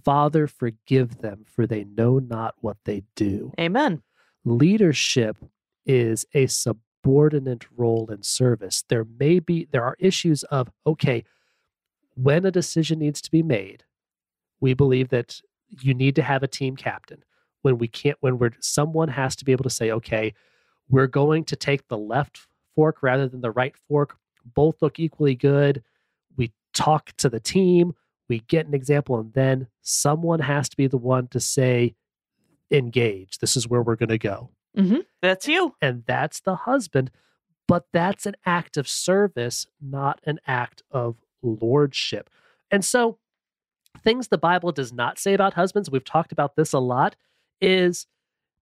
Father, 0.04 0.48
forgive 0.48 1.20
them, 1.20 1.46
for 1.46 1.66
they 1.66 1.84
know 1.84 2.20
not 2.20 2.56
what 2.60 2.78
they 2.86 3.04
do. 3.16 3.52
Amen. 3.60 4.04
Leadership 4.46 5.38
is 5.86 6.26
a 6.34 6.46
subordinate 6.48 7.66
role 7.76 8.10
in 8.12 8.24
service. 8.24 8.84
There 8.88 9.06
may 9.20 9.40
be, 9.40 9.68
there 9.72 9.84
are 9.84 9.96
issues 10.00 10.44
of, 10.44 10.70
okay, 10.86 11.24
when 12.16 12.46
a 12.46 12.52
decision 12.52 13.00
needs 13.00 13.22
to 13.22 13.32
be 13.32 13.42
made, 13.42 13.84
we 14.60 14.74
believe 14.74 15.10
that 15.10 15.42
you 15.82 15.94
need 15.94 16.16
to 16.16 16.22
have 16.22 16.44
a 16.44 16.48
team 16.48 16.76
captain. 16.76 17.24
When 17.62 17.78
we 17.78 17.88
can't, 17.88 18.18
when 18.22 18.38
we're, 18.38 18.52
someone 18.60 19.10
has 19.10 19.36
to 19.38 19.46
be 19.46 19.52
able 19.52 19.64
to 19.64 19.70
say, 19.70 19.92
okay, 19.92 20.34
we're 20.90 21.08
going 21.08 21.44
to 21.46 21.56
take 21.56 21.88
the 21.88 21.98
left 21.98 22.48
fork 22.80 23.04
rather 23.04 23.28
than 23.28 23.42
the 23.42 23.52
right 23.52 23.76
fork. 23.90 24.16
Both 24.56 24.82
look 24.82 25.02
equally 25.02 25.36
good. 25.36 25.84
We 26.38 26.54
talk 26.74 27.12
to 27.18 27.28
the 27.28 27.42
team, 27.42 27.94
we 28.30 28.40
get 28.40 28.68
an 28.68 28.74
example, 28.74 29.20
and 29.20 29.34
then 29.34 29.68
someone 29.82 30.40
has 30.40 30.70
to 30.70 30.78
be 30.78 30.88
the 30.88 30.96
one 30.96 31.28
to 31.28 31.42
say, 31.42 31.96
engage. 32.72 33.40
This 33.40 33.58
is 33.58 33.68
where 33.68 33.82
we're 33.82 33.98
going 33.98 34.08
to 34.08 34.18
go. 34.18 34.52
Mm-hmm. 34.78 35.00
That's 35.22 35.46
you. 35.46 35.76
And 35.82 36.04
that's 36.08 36.40
the 36.40 36.56
husband. 36.56 37.12
But 37.68 37.88
that's 37.92 38.26
an 38.26 38.38
act 38.46 38.78
of 38.78 38.88
service, 38.88 39.68
not 39.82 40.22
an 40.24 40.40
act 40.48 40.82
of 40.90 41.18
lordship. 41.42 42.30
And 42.72 42.86
so, 42.86 43.18
things 44.02 44.30
the 44.30 44.38
Bible 44.38 44.72
does 44.72 44.94
not 44.94 45.20
say 45.20 45.34
about 45.34 45.56
husbands, 45.56 45.92
we've 45.92 46.06
talked 46.06 46.32
about 46.32 46.56
this 46.56 46.72
a 46.72 46.80
lot, 46.80 47.18
is 47.60 48.08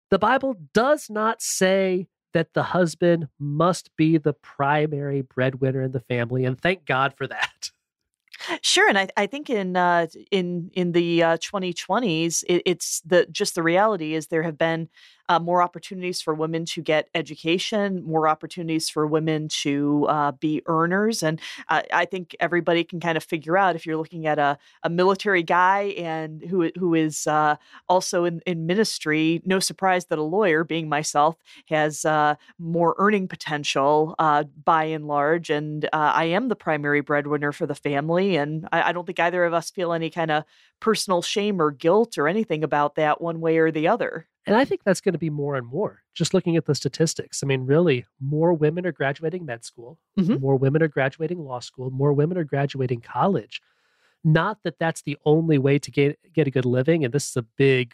the 0.09 0.17
Bible 0.17 0.55
does 0.73 1.07
not 1.07 1.39
say 1.39 2.07
that 2.37 2.53
the 2.53 2.61
husband 2.61 3.27
must 3.39 3.89
be 3.95 4.15
the 4.19 4.31
primary 4.31 5.21
breadwinner 5.21 5.81
in 5.81 5.91
the 5.91 6.01
family. 6.01 6.45
And 6.45 6.61
thank 6.61 6.85
God 6.85 7.15
for 7.17 7.25
that. 7.25 7.71
Sure, 8.61 8.87
and 8.87 8.99
I, 8.99 9.07
I 9.17 9.25
think 9.25 9.49
in 9.49 9.75
uh, 9.75 10.05
in 10.29 10.69
in 10.73 10.91
the 10.91 11.23
uh, 11.23 11.37
2020s, 11.37 12.43
it, 12.47 12.61
it's 12.67 13.01
the 13.01 13.25
just 13.31 13.55
the 13.55 13.63
reality 13.63 14.13
is 14.13 14.27
there 14.27 14.43
have 14.43 14.59
been 14.59 14.89
uh, 15.29 15.39
more 15.39 15.61
opportunities 15.61 16.21
for 16.21 16.33
women 16.33 16.65
to 16.65 16.81
get 16.81 17.09
education, 17.15 18.03
more 18.03 18.27
opportunities 18.27 18.89
for 18.89 19.05
women 19.05 19.47
to 19.47 20.05
uh, 20.09 20.31
be 20.33 20.61
earners. 20.65 21.23
And 21.23 21.39
I 21.69 22.05
think 22.05 22.35
everybody 22.39 22.83
can 22.83 22.99
kind 22.99 23.17
of 23.17 23.23
figure 23.23 23.57
out 23.57 23.75
if 23.75 23.85
you're 23.85 23.97
looking 23.97 24.25
at 24.25 24.39
a, 24.39 24.57
a 24.83 24.89
military 24.89 25.43
guy 25.43 25.93
and 25.97 26.43
who 26.43 26.71
who 26.77 26.93
is 26.93 27.27
uh, 27.27 27.55
also 27.89 28.25
in, 28.25 28.41
in 28.45 28.65
ministry, 28.65 29.41
no 29.45 29.59
surprise 29.59 30.05
that 30.05 30.19
a 30.19 30.23
lawyer, 30.23 30.63
being 30.63 30.89
myself, 30.89 31.35
has 31.67 32.05
uh, 32.05 32.35
more 32.59 32.95
earning 32.97 33.27
potential 33.27 34.15
uh, 34.19 34.43
by 34.63 34.85
and 34.85 35.07
large. 35.07 35.49
And 35.49 35.87
I 35.93 36.25
am 36.25 36.47
the 36.47 36.55
primary 36.55 37.01
breadwinner 37.01 37.51
for 37.51 37.65
the 37.65 37.75
family. 37.75 38.37
And 38.37 38.67
I, 38.71 38.89
I 38.89 38.91
don't 38.91 39.05
think 39.05 39.19
either 39.19 39.43
of 39.43 39.53
us 39.53 39.71
feel 39.71 39.93
any 39.93 40.09
kind 40.09 40.31
of 40.31 40.43
personal 40.79 41.21
shame 41.21 41.61
or 41.61 41.71
guilt 41.71 42.17
or 42.17 42.27
anything 42.27 42.63
about 42.63 42.95
that 42.95 43.21
one 43.21 43.39
way 43.41 43.57
or 43.57 43.71
the 43.71 43.87
other. 43.87 44.27
And 44.47 44.55
I 44.55 44.63
think 44.63 44.81
that's 44.83 45.01
going 45.01 45.13
to 45.13 45.19
be 45.19 45.29
more 45.29 45.55
and 45.55 45.67
more. 45.67 46.03
Just 46.13 46.33
looking 46.33 46.55
at 46.55 46.65
the 46.65 46.73
statistics, 46.73 47.43
I 47.43 47.47
mean, 47.47 47.65
really, 47.65 48.05
more 48.21 48.53
women 48.53 48.85
are 48.85 48.93
graduating 48.93 49.45
med 49.45 49.65
school, 49.65 49.99
mm-hmm. 50.17 50.39
more 50.39 50.55
women 50.55 50.81
are 50.81 50.87
graduating 50.87 51.39
law 51.43 51.59
school, 51.59 51.91
more 51.91 52.13
women 52.13 52.37
are 52.37 52.45
graduating 52.45 53.01
college. 53.01 53.61
Not 54.23 54.59
that 54.63 54.79
that's 54.79 55.01
the 55.01 55.17
only 55.25 55.57
way 55.57 55.77
to 55.79 55.91
get 55.91 56.17
get 56.33 56.47
a 56.47 56.51
good 56.51 56.65
living, 56.65 57.03
and 57.03 57.13
this 57.13 57.29
is 57.29 57.35
a 57.35 57.41
big 57.41 57.93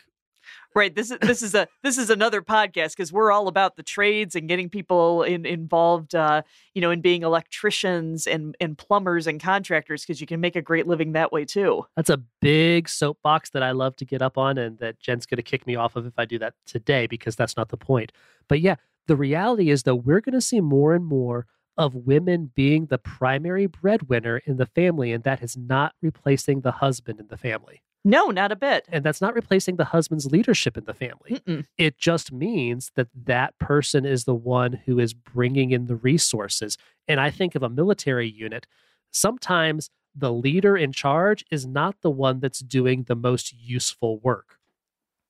Right. 0.75 0.93
This 0.93 1.11
is 1.11 1.19
this 1.19 1.41
is 1.41 1.53
a 1.53 1.67
this 1.83 1.97
is 1.97 2.09
another 2.09 2.41
podcast 2.41 2.91
because 2.91 3.11
we're 3.11 3.31
all 3.31 3.47
about 3.47 3.75
the 3.75 3.83
trades 3.83 4.35
and 4.35 4.47
getting 4.47 4.69
people 4.69 5.23
in, 5.23 5.45
involved, 5.45 6.15
uh, 6.15 6.41
you 6.73 6.81
know, 6.81 6.91
in 6.91 7.01
being 7.01 7.23
electricians 7.23 8.25
and 8.25 8.55
and 8.59 8.77
plumbers 8.77 9.27
and 9.27 9.41
contractors 9.41 10.03
because 10.03 10.19
you 10.19 10.27
can 10.27 10.39
make 10.39 10.55
a 10.55 10.61
great 10.61 10.87
living 10.87 11.13
that 11.13 11.31
way 11.31 11.45
too. 11.45 11.85
That's 11.95 12.09
a 12.09 12.17
big 12.41 12.89
soapbox 12.89 13.51
that 13.51 13.63
I 13.63 13.71
love 13.71 13.95
to 13.97 14.05
get 14.05 14.21
up 14.21 14.37
on, 14.37 14.57
and 14.57 14.79
that 14.79 14.99
Jen's 14.99 15.25
going 15.25 15.37
to 15.37 15.43
kick 15.43 15.67
me 15.67 15.75
off 15.75 15.95
of 15.95 16.05
if 16.05 16.13
I 16.17 16.25
do 16.25 16.39
that 16.39 16.53
today 16.65 17.07
because 17.07 17.35
that's 17.35 17.55
not 17.55 17.69
the 17.69 17.77
point. 17.77 18.11
But 18.47 18.61
yeah, 18.61 18.75
the 19.07 19.15
reality 19.15 19.69
is 19.69 19.83
though 19.83 19.95
we're 19.95 20.21
going 20.21 20.33
to 20.33 20.41
see 20.41 20.61
more 20.61 20.95
and 20.95 21.05
more 21.05 21.45
of 21.77 21.95
women 21.95 22.51
being 22.55 22.85
the 22.85 22.97
primary 22.97 23.65
breadwinner 23.65 24.41
in 24.45 24.57
the 24.57 24.65
family, 24.65 25.11
and 25.11 25.23
that 25.23 25.41
is 25.41 25.57
not 25.57 25.93
replacing 26.01 26.61
the 26.61 26.71
husband 26.71 27.19
in 27.19 27.27
the 27.27 27.37
family. 27.37 27.81
No, 28.05 28.27
not 28.27 28.51
a 28.51 28.55
bit. 28.55 28.85
And 28.91 29.03
that's 29.03 29.21
not 29.21 29.33
replacing 29.33 29.77
the 29.77 29.85
husband's 29.85 30.25
leadership 30.25 30.77
in 30.77 30.83
the 30.85 30.93
family. 30.93 31.41
Mm-mm. 31.47 31.65
It 31.77 31.97
just 31.97 32.31
means 32.31 32.91
that 32.95 33.07
that 33.25 33.57
person 33.59 34.05
is 34.05 34.25
the 34.25 34.35
one 34.35 34.81
who 34.85 34.99
is 34.99 35.13
bringing 35.13 35.71
in 35.71 35.85
the 35.87 35.95
resources. 35.95 36.77
And 37.07 37.19
I 37.19 37.29
think 37.29 37.55
of 37.55 37.63
a 37.63 37.69
military 37.69 38.29
unit, 38.29 38.67
sometimes 39.11 39.89
the 40.15 40.33
leader 40.33 40.75
in 40.75 40.91
charge 40.91 41.45
is 41.49 41.65
not 41.65 42.01
the 42.01 42.11
one 42.11 42.39
that's 42.39 42.59
doing 42.59 43.03
the 43.03 43.15
most 43.15 43.53
useful 43.53 44.19
work. 44.19 44.59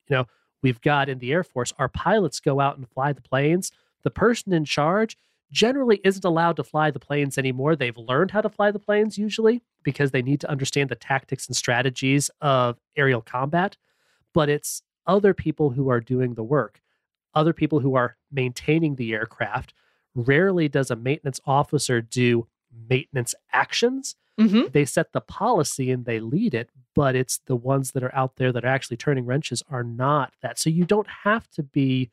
You 0.10 0.18
know, 0.18 0.28
we've 0.62 0.82
got 0.82 1.10
in 1.10 1.20
the 1.20 1.32
Air 1.32 1.44
Force, 1.44 1.74
our 1.78 1.90
pilots 1.90 2.40
go 2.40 2.60
out 2.60 2.78
and 2.78 2.90
fly 2.90 3.14
the 3.14 3.22
planes. 3.22 3.72
The 4.04 4.12
person 4.12 4.52
in 4.52 4.66
charge 4.66 5.16
generally 5.54 6.02
isn't 6.04 6.26
allowed 6.26 6.58
to 6.58 6.64
fly 6.64 6.92
the 6.92 7.00
planes 7.00 7.38
anymore. 7.38 7.76
They've 7.76 7.98
learned 7.98 8.32
how 8.32 8.42
to 8.42 8.50
fly 8.50 8.72
the 8.72 8.80
planes 8.80 9.18
usually 9.18 9.62
because 9.84 10.12
they 10.12 10.24
need 10.24 10.42
to 10.42 10.50
understand 10.50 10.90
the 10.90 10.96
tactics 10.96 11.48
and 11.48 11.56
strategies 11.56 12.30
of 12.42 12.80
aerial 12.98 13.22
combat, 13.22 13.78
but 14.34 14.50
it's 14.50 14.82
other 15.06 15.34
people 15.34 15.70
who 15.70 15.90
are 15.90 16.00
doing 16.00 16.34
the 16.34 16.44
work, 16.44 16.82
other 17.36 17.54
people 17.54 17.80
who 17.80 17.96
are 17.96 18.18
maintaining 18.32 18.96
the 18.96 19.14
aircraft. 19.14 19.74
Rarely 20.16 20.68
does 20.68 20.90
a 20.90 20.96
maintenance 20.96 21.40
officer 21.46 22.02
do 22.02 22.48
maintenance 22.90 23.36
actions. 23.52 24.16
Mm-hmm. 24.40 24.72
They 24.72 24.86
set 24.86 25.14
the 25.14 25.22
policy 25.22 25.92
and 25.92 26.06
they 26.06 26.20
lead 26.20 26.56
it, 26.56 26.72
but 26.96 27.16
it's 27.16 27.40
the 27.46 27.56
ones 27.56 27.92
that 27.92 28.04
are 28.04 28.16
out 28.16 28.38
there 28.38 28.52
that 28.52 28.66
are 28.66 28.70
actually 28.70 28.98
turning 28.98 29.26
wrenches 29.26 29.62
are 29.70 29.84
not 29.84 30.34
that. 30.42 30.58
So 30.58 30.72
you 30.72 30.86
don't 30.86 31.08
have 31.24 31.48
to 31.52 31.62
be 31.62 32.10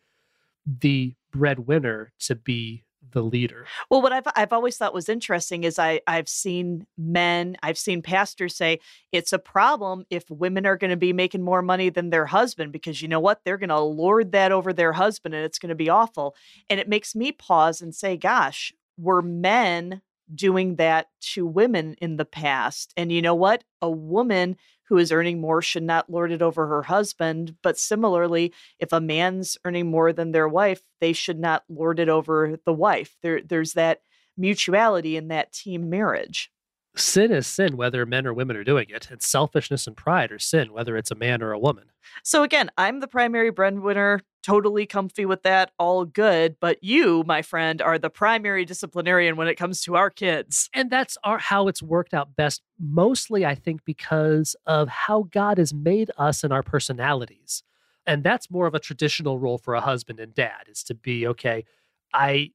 the 0.67 1.15
breadwinner 1.33 2.13
to 2.21 2.35
be 2.35 2.85
the 3.13 3.23
leader. 3.23 3.67
Well, 3.91 4.03
what 4.03 4.13
I've 4.13 4.27
I've 4.37 4.53
always 4.53 4.77
thought 4.77 4.95
was 4.95 5.09
interesting 5.09 5.65
is 5.65 5.79
I 5.79 6.01
I've 6.07 6.29
seen 6.29 6.87
men, 6.99 7.57
I've 7.63 7.79
seen 7.79 8.03
pastors 8.03 8.57
say 8.57 8.81
it's 9.13 9.33
a 9.33 9.39
problem 9.39 10.05
if 10.11 10.29
women 10.31 10.67
are 10.67 10.77
going 10.77 10.91
to 10.91 10.97
be 10.97 11.13
making 11.13 11.43
more 11.43 11.63
money 11.63 11.89
than 11.89 12.11
their 12.11 12.27
husband 12.27 12.73
because 12.73 13.01
you 13.01 13.09
know 13.09 13.21
what? 13.21 13.41
They're 13.45 13.59
going 13.59 13.71
to 13.71 13.81
lord 13.81 14.33
that 14.33 14.53
over 14.53 14.73
their 14.73 14.93
husband 14.93 15.35
and 15.35 15.45
it's 15.45 15.59
going 15.59 15.71
to 15.71 15.75
be 15.75 15.89
awful. 15.89 16.37
And 16.69 16.79
it 16.79 16.89
makes 16.89 17.15
me 17.15 17.33
pause 17.33 17.81
and 17.81 17.95
say, 17.95 18.17
gosh, 18.17 18.73
were 18.99 19.23
men 19.23 20.03
doing 20.33 20.77
that 20.77 21.09
to 21.21 21.47
women 21.47 21.95
in 22.01 22.17
the 22.17 22.25
past? 22.25 22.93
And 22.97 23.11
you 23.11 23.23
know 23.23 23.35
what? 23.35 23.65
A 23.83 23.91
woman 23.91 24.57
who 24.91 24.99
is 24.99 25.13
earning 25.13 25.41
more 25.41 25.63
should 25.63 25.85
not 25.85 26.11
lord 26.11 26.33
it 26.33 26.43
over 26.43 26.67
her 26.67 26.83
husband. 26.83 27.57
But 27.63 27.79
similarly, 27.79 28.53
if 28.79 28.93
a 28.93 29.01
man's 29.01 29.57
earning 29.65 29.91
more 29.91 30.13
than 30.13 30.33
their 30.33 30.49
wife, 30.49 30.83
they 31.01 31.13
should 31.13 31.39
not 31.39 31.63
lord 31.69 32.01
it 32.01 32.09
over 32.09 32.59
the 32.67 32.73
wife. 32.73 33.17
There, 33.23 33.41
there's 33.41 33.75
that 33.75 34.03
mutuality 34.37 35.17
in 35.17 35.29
that 35.29 35.53
team 35.53 35.89
marriage. 35.89 36.51
Sin 36.97 37.31
is 37.31 37.47
sin, 37.47 37.77
whether 37.77 38.05
men 38.05 38.27
or 38.27 38.35
women 38.35 38.57
are 38.57 38.65
doing 38.65 38.87
it. 38.89 39.13
And 39.13 39.23
selfishness 39.23 39.87
and 39.87 39.97
pride 39.97 40.33
are 40.33 40.41
sin, 40.41 40.73
whether 40.73 40.97
it's 40.97 41.13
a 41.13 41.15
man 41.15 41.41
or 41.41 41.53
a 41.53 41.59
woman. 41.59 41.85
So, 42.25 42.43
again, 42.43 42.69
I'm 42.77 42.99
the 42.99 43.07
primary 43.07 43.51
breadwinner 43.51 44.23
totally 44.43 44.87
comfy 44.87 45.27
with 45.27 45.43
that, 45.43 45.73
all 45.79 46.05
good. 46.05 46.57
But 46.61 46.83
you, 46.83 47.25
my 47.27 47.43
friend, 47.43 47.81
are 47.83 47.99
the 47.99 48.11
primary 48.11 48.65
disciplinarian 48.65 49.37
when 49.37 49.49
it 49.49 49.57
comes 49.57 49.83
to 49.83 49.97
our 49.97 50.11
kids. 50.11 50.69
And 50.75 50.91
that's 50.91 51.19
our, 51.25 51.39
how 51.39 51.69
it's 51.69 51.83
worked 51.83 52.15
out 52.15 52.37
best, 52.37 52.63
mostly, 52.79 53.45
I 53.45 53.55
think, 53.55 53.85
because 53.85 54.57
of 54.67 54.89
how 54.89 55.29
God 55.31 55.59
has 55.59 55.75
made 55.75 56.11
us 56.17 56.43
and 56.45 56.53
our 56.53 56.63
personalities. 56.63 57.63
And 58.07 58.25
that's 58.25 58.51
more 58.51 58.67
of 58.67 58.75
a 58.75 58.81
traditional 58.81 59.39
role 59.39 59.59
for 59.59 59.75
a 59.75 59.81
husband 59.81 60.21
and 60.21 60.35
dad 60.35 60.67
is 60.69 60.83
to 60.85 60.95
be, 60.95 61.27
okay, 61.27 61.65
I 62.13 62.51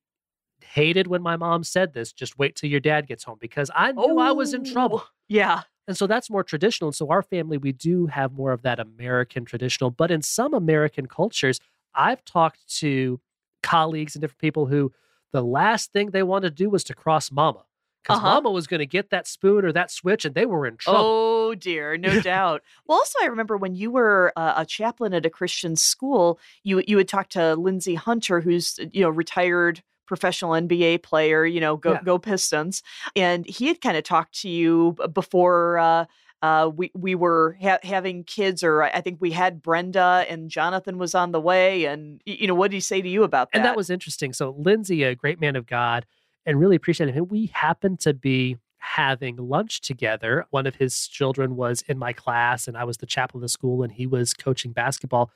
hated 0.61 1.07
when 1.07 1.21
my 1.21 1.37
mom 1.37 1.63
said 1.63 1.93
this, 1.93 2.11
just 2.11 2.37
wait 2.37 2.55
till 2.55 2.69
your 2.69 2.79
dad 2.79 3.07
gets 3.07 3.23
home 3.23 3.37
because 3.39 3.69
I 3.75 3.91
knew 3.91 4.01
oh, 4.03 4.19
I 4.19 4.31
was 4.31 4.53
in 4.53 4.61
oh, 4.67 4.71
trouble. 4.71 5.01
Oh, 5.05 5.09
yeah. 5.27 5.61
And 5.87 5.95
so 5.95 6.07
that's 6.07 6.29
more 6.29 6.43
traditional. 6.43 6.87
And 6.89 6.95
so 6.95 7.09
our 7.09 7.21
family, 7.21 7.57
we 7.57 7.71
do 7.71 8.07
have 8.07 8.33
more 8.33 8.51
of 8.51 8.63
that 8.63 8.79
American 8.79 9.45
traditional. 9.45 9.91
But 9.91 10.09
in 10.09 10.21
some 10.21 10.53
American 10.53 11.05
cultures, 11.05 11.59
I've 11.95 12.23
talked 12.25 12.77
to 12.79 13.19
colleagues 13.63 14.15
and 14.15 14.21
different 14.21 14.41
people 14.41 14.67
who 14.67 14.91
the 15.31 15.43
last 15.43 15.91
thing 15.91 16.11
they 16.11 16.23
wanted 16.23 16.49
to 16.49 16.63
do 16.63 16.69
was 16.69 16.83
to 16.85 16.93
cross 16.93 17.31
mama 17.31 17.65
because 18.05 18.19
uh-huh. 18.19 18.35
mama 18.35 18.51
was 18.51 18.67
going 18.67 18.79
to 18.79 18.85
get 18.85 19.09
that 19.09 19.27
spoon 19.27 19.65
or 19.65 19.71
that 19.71 19.89
switch 19.89 20.25
and 20.25 20.35
they 20.35 20.45
were 20.45 20.67
in 20.67 20.77
trouble. 20.77 21.01
Oh, 21.01 21.55
dear. 21.55 21.97
No 21.97 22.19
doubt. 22.21 22.61
Well, 22.87 22.99
also, 22.99 23.19
I 23.23 23.25
remember 23.25 23.57
when 23.57 23.73
you 23.73 23.89
were 23.89 24.31
uh, 24.35 24.53
a 24.57 24.65
chaplain 24.65 25.13
at 25.13 25.25
a 25.25 25.29
Christian 25.29 25.75
school, 25.75 26.39
you, 26.63 26.83
you 26.87 26.97
would 26.97 27.07
talk 27.07 27.29
to 27.29 27.55
Lindsey 27.55 27.95
Hunter, 27.95 28.41
who's, 28.41 28.79
you 28.91 29.01
know, 29.01 29.09
retired 29.09 29.81
professional 30.05 30.51
NBA 30.51 31.01
player, 31.01 31.45
you 31.45 31.59
know, 31.59 31.77
go, 31.77 31.93
yeah. 31.93 32.03
go 32.03 32.19
Pistons. 32.19 32.83
And 33.15 33.45
he 33.47 33.67
had 33.67 33.81
kind 33.81 33.97
of 33.97 34.03
talked 34.03 34.39
to 34.41 34.49
you 34.49 34.95
before. 35.11 35.79
Uh, 35.79 36.05
uh, 36.45 36.69
we 36.69 36.91
we 36.93 37.15
were 37.15 37.57
ha- 37.59 37.79
having 37.81 38.23
kids, 38.23 38.63
or 38.63 38.83
I 38.83 39.01
think 39.01 39.17
we 39.19 39.31
had 39.31 39.63
Brenda 39.63 40.25
and 40.29 40.49
Jonathan 40.49 40.99
was 40.99 41.15
on 41.15 41.31
the 41.31 41.41
way. 41.41 41.85
And 41.85 42.21
you 42.25 42.47
know, 42.47 42.53
what 42.53 42.69
did 42.69 42.77
he 42.77 42.81
say 42.81 43.01
to 43.01 43.09
you 43.09 43.23
about 43.23 43.51
that? 43.51 43.57
And 43.57 43.65
that 43.65 43.75
was 43.75 43.89
interesting. 43.89 44.31
So 44.31 44.55
Lindsey, 44.57 45.03
a 45.03 45.15
great 45.15 45.41
man 45.41 45.55
of 45.55 45.65
God, 45.65 46.05
and 46.45 46.59
really 46.59 46.75
appreciated 46.75 47.15
him. 47.15 47.27
We 47.29 47.47
happened 47.47 47.99
to 48.01 48.13
be 48.13 48.57
having 48.77 49.37
lunch 49.37 49.81
together. 49.81 50.45
One 50.51 50.67
of 50.67 50.75
his 50.75 51.07
children 51.07 51.55
was 51.55 51.83
in 51.87 51.97
my 51.97 52.13
class, 52.13 52.67
and 52.67 52.77
I 52.77 52.83
was 52.83 52.97
the 52.97 53.07
chaplain 53.07 53.39
of 53.39 53.41
the 53.41 53.49
school, 53.49 53.81
and 53.81 53.91
he 53.91 54.05
was 54.05 54.35
coaching 54.35 54.71
basketball. 54.71 55.31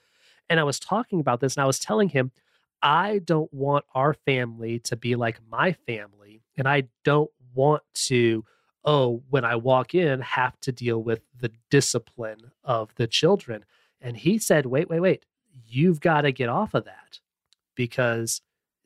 And 0.47 0.59
I 0.59 0.63
was 0.63 0.79
talking 0.79 1.19
about 1.19 1.39
this, 1.39 1.55
and 1.55 1.63
I 1.63 1.67
was 1.67 1.79
telling 1.79 2.09
him, 2.09 2.31
I 2.83 3.19
don't 3.25 3.51
want 3.51 3.85
our 3.95 4.13
family 4.13 4.79
to 4.81 4.95
be 4.95 5.15
like 5.15 5.39
my 5.49 5.73
family, 5.87 6.43
and 6.55 6.67
I 6.67 6.83
don't 7.03 7.31
want 7.55 7.81
to 7.95 8.45
oh, 8.85 9.21
when 9.29 9.45
I 9.45 9.55
walk 9.55 9.93
in, 9.93 10.21
have 10.21 10.59
to 10.61 10.71
deal 10.71 11.01
with 11.01 11.21
the 11.39 11.51
discipline 11.69 12.51
of 12.63 12.93
the 12.95 13.07
children. 13.07 13.65
And 14.01 14.17
he 14.17 14.37
said, 14.37 14.65
wait, 14.65 14.89
wait, 14.89 15.01
wait, 15.01 15.25
you've 15.67 15.99
got 15.99 16.21
to 16.21 16.31
get 16.31 16.49
off 16.49 16.73
of 16.73 16.85
that 16.85 17.19
because 17.75 18.41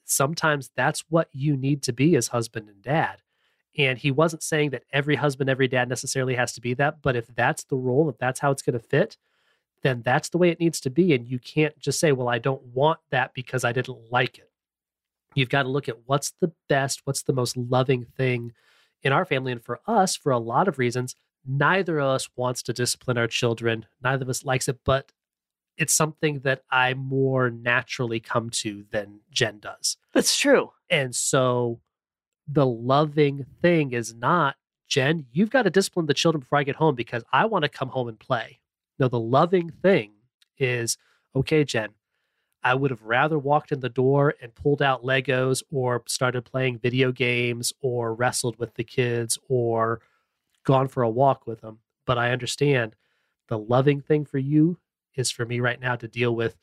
sometimes 0.06 0.72
that's 0.76 1.04
what 1.10 1.30
you 1.32 1.56
need 1.56 1.82
to 1.84 1.94
be 1.94 2.16
as 2.16 2.30
husband 2.30 2.70
and 2.70 2.82
dad. 2.82 3.22
And 3.78 3.98
he 3.98 4.12
wasn't 4.12 4.44
saying 4.44 4.70
that 4.72 4.84
every 4.92 5.16
husband, 5.16 5.50
every 5.50 5.68
dad 5.68 5.90
necessarily 5.90 6.36
has 6.36 6.54
to 6.54 6.62
be 6.62 6.74
that. 6.76 7.02
But 7.02 7.16
if 7.16 7.28
that's 7.28 7.64
the 7.64 7.76
role, 7.76 8.10
if 8.10 8.18
that's 8.18 8.40
how 8.40 8.52
it's 8.52 8.62
going 8.62 8.80
to 8.80 8.86
fit, 8.86 9.18
then 9.82 10.02
that's 10.04 10.30
the 10.30 10.38
way 10.38 10.50
it 10.50 10.60
needs 10.60 10.80
to 10.82 10.90
be. 10.90 11.14
And 11.14 11.28
you 11.28 11.40
can't 11.40 11.78
just 11.80 12.00
say, 12.00 12.12
well, 12.12 12.30
I 12.30 12.40
don't 12.40 12.64
want 12.68 13.00
that 13.12 13.34
because 13.34 13.64
I 13.64 13.72
didn't 13.72 14.12
like 14.12 14.38
it. 14.38 14.50
You've 15.36 15.50
got 15.50 15.64
to 15.64 15.70
look 15.70 15.90
at 15.90 15.98
what's 16.06 16.34
the 16.40 16.52
best, 16.70 17.02
what's 17.06 17.24
the 17.24 17.34
most 17.34 17.58
loving 17.58 18.06
thing 18.16 18.54
in 19.04 19.12
our 19.12 19.26
family 19.26 19.52
and 19.52 19.64
for 19.64 19.80
us 19.88 20.16
for 20.16 20.32
a 20.32 20.40
lot 20.40 20.68
of 20.68 20.80
reasons 20.80 21.16
neither 21.46 22.00
of 22.00 22.08
us 22.08 22.30
wants 22.36 22.64
to 22.64 22.74
discipline 22.74 23.18
our 23.18 23.28
children. 23.28 23.86
Neither 24.04 24.24
of 24.24 24.30
us 24.30 24.46
likes 24.46 24.68
it 24.68 24.80
but 24.86 25.12
it's 25.76 25.94
something 25.94 26.40
that 26.42 26.62
i 26.70 26.94
more 26.94 27.50
naturally 27.50 28.20
come 28.20 28.50
to 28.50 28.86
than 28.92 29.20
jen 29.32 29.60
does. 29.60 29.98
That's 30.14 30.38
true. 30.38 30.72
And 30.90 31.16
so 31.16 31.80
the 32.48 32.66
loving 32.66 33.46
thing 33.62 33.94
is 33.94 34.14
not 34.14 34.56
jen 34.88 35.26
you've 35.32 35.50
got 35.50 35.64
to 35.64 35.70
discipline 35.70 36.06
the 36.06 36.14
children 36.14 36.42
before 36.42 36.60
i 36.60 36.64
get 36.64 36.76
home 36.76 36.94
because 36.94 37.24
i 37.32 37.46
want 37.46 37.64
to 37.64 37.70
come 37.70 37.90
home 37.90 38.08
and 38.08 38.20
play. 38.20 38.60
No 39.00 39.08
the 39.08 39.20
loving 39.20 39.70
thing 39.70 40.12
is 40.58 40.98
okay 41.36 41.64
jen 41.64 41.90
I 42.64 42.76
would 42.76 42.92
have 42.92 43.04
rather 43.04 43.38
walked 43.38 43.72
in 43.72 43.82
the 43.82 43.90
door 43.90 44.36
and 44.42 44.56
pulled 44.56 44.82
out 44.82 45.04
Legos 45.04 45.64
or 45.72 46.04
started 46.08 46.44
playing 46.46 46.80
video 46.80 47.12
games 47.12 47.74
or 47.82 48.14
wrestled 48.14 48.58
with 48.58 48.76
the 48.76 48.84
kids 48.84 49.38
or 49.50 50.02
gone 50.64 50.88
for 50.88 51.04
a 51.04 51.10
walk 51.10 51.46
with 51.46 51.62
them. 51.62 51.80
But 52.06 52.18
I 52.18 52.32
understand 52.32 52.96
the 53.48 53.58
loving 53.58 54.02
thing 54.02 54.26
for 54.26 54.38
you 54.38 54.78
is 55.16 55.30
for 55.30 55.46
me 55.46 55.60
right 55.60 55.80
now 55.80 55.96
to 55.98 56.08
deal 56.08 56.36
with 56.36 56.56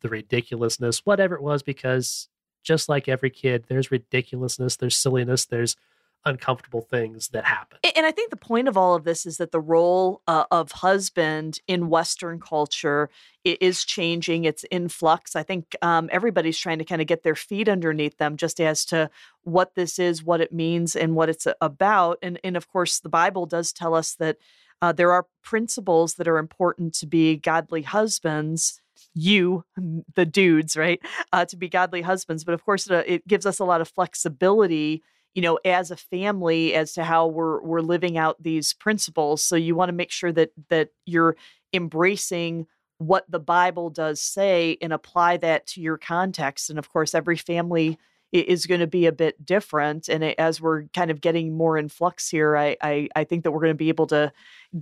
the 0.00 0.08
ridiculousness, 0.08 1.04
whatever 1.04 1.34
it 1.34 1.42
was, 1.42 1.62
because 1.62 2.28
just 2.62 2.88
like 2.88 3.08
every 3.08 3.30
kid, 3.30 3.64
there's 3.68 3.90
ridiculousness, 3.90 4.76
there's 4.76 4.96
silliness, 4.96 5.44
there's 5.46 5.76
uncomfortable 6.24 6.82
things 6.82 7.28
that 7.28 7.44
happen. 7.44 7.78
And 7.96 8.04
I 8.04 8.10
think 8.10 8.30
the 8.30 8.36
point 8.36 8.68
of 8.68 8.76
all 8.76 8.94
of 8.94 9.04
this 9.04 9.24
is 9.24 9.38
that 9.38 9.52
the 9.52 9.60
role 9.60 10.22
uh, 10.26 10.44
of 10.50 10.72
husband 10.72 11.60
in 11.66 11.88
Western 11.88 12.40
culture 12.40 13.08
is 13.44 13.84
changing. 13.84 14.44
It's 14.44 14.64
in 14.64 14.88
flux. 14.88 15.36
I 15.36 15.42
think 15.42 15.74
um, 15.80 16.08
everybody's 16.12 16.58
trying 16.58 16.78
to 16.78 16.84
kind 16.84 17.00
of 17.00 17.06
get 17.06 17.22
their 17.22 17.34
feet 17.34 17.68
underneath 17.68 18.18
them 18.18 18.36
just 18.36 18.60
as 18.60 18.84
to 18.86 19.10
what 19.42 19.74
this 19.74 19.98
is, 19.98 20.22
what 20.22 20.40
it 20.40 20.52
means, 20.52 20.94
and 20.94 21.14
what 21.14 21.28
it's 21.28 21.46
about. 21.60 22.18
And, 22.22 22.38
and 22.44 22.56
of 22.56 22.68
course, 22.68 23.00
the 23.00 23.08
Bible 23.08 23.46
does 23.46 23.72
tell 23.72 23.94
us 23.94 24.14
that 24.16 24.36
uh, 24.82 24.92
there 24.92 25.12
are 25.12 25.26
principles 25.42 26.14
that 26.14 26.28
are 26.28 26.38
important 26.38 26.94
to 26.94 27.06
be 27.06 27.36
godly 27.36 27.82
husbands 27.82 28.80
you, 29.14 29.64
the 30.14 30.26
dudes, 30.26 30.76
right, 30.76 31.00
uh, 31.32 31.44
to 31.46 31.56
be 31.56 31.68
godly 31.68 32.02
husbands. 32.02 32.44
But 32.44 32.54
of 32.54 32.64
course, 32.64 32.86
it, 32.86 32.92
uh, 32.92 33.02
it 33.06 33.26
gives 33.26 33.46
us 33.46 33.58
a 33.58 33.64
lot 33.64 33.80
of 33.80 33.88
flexibility 33.88 35.02
you 35.38 35.42
know 35.42 35.60
as 35.64 35.92
a 35.92 35.96
family 35.96 36.74
as 36.74 36.94
to 36.94 37.04
how 37.04 37.28
we're 37.28 37.62
we're 37.62 37.80
living 37.80 38.18
out 38.18 38.42
these 38.42 38.72
principles 38.72 39.40
so 39.40 39.54
you 39.54 39.76
want 39.76 39.88
to 39.88 39.92
make 39.92 40.10
sure 40.10 40.32
that 40.32 40.50
that 40.68 40.88
you're 41.06 41.36
embracing 41.72 42.66
what 42.98 43.24
the 43.30 43.38
bible 43.38 43.88
does 43.88 44.20
say 44.20 44.76
and 44.82 44.92
apply 44.92 45.36
that 45.36 45.64
to 45.64 45.80
your 45.80 45.96
context 45.96 46.70
and 46.70 46.78
of 46.78 46.90
course 46.90 47.14
every 47.14 47.36
family 47.36 47.96
is 48.32 48.66
going 48.66 48.80
to 48.80 48.88
be 48.88 49.06
a 49.06 49.12
bit 49.12 49.46
different 49.46 50.08
and 50.08 50.24
as 50.24 50.60
we're 50.60 50.86
kind 50.88 51.08
of 51.12 51.20
getting 51.20 51.56
more 51.56 51.78
in 51.78 51.88
flux 51.88 52.28
here 52.28 52.56
I, 52.56 52.76
I 52.82 53.08
i 53.14 53.22
think 53.22 53.44
that 53.44 53.52
we're 53.52 53.60
going 53.60 53.70
to 53.70 53.74
be 53.74 53.90
able 53.90 54.08
to 54.08 54.32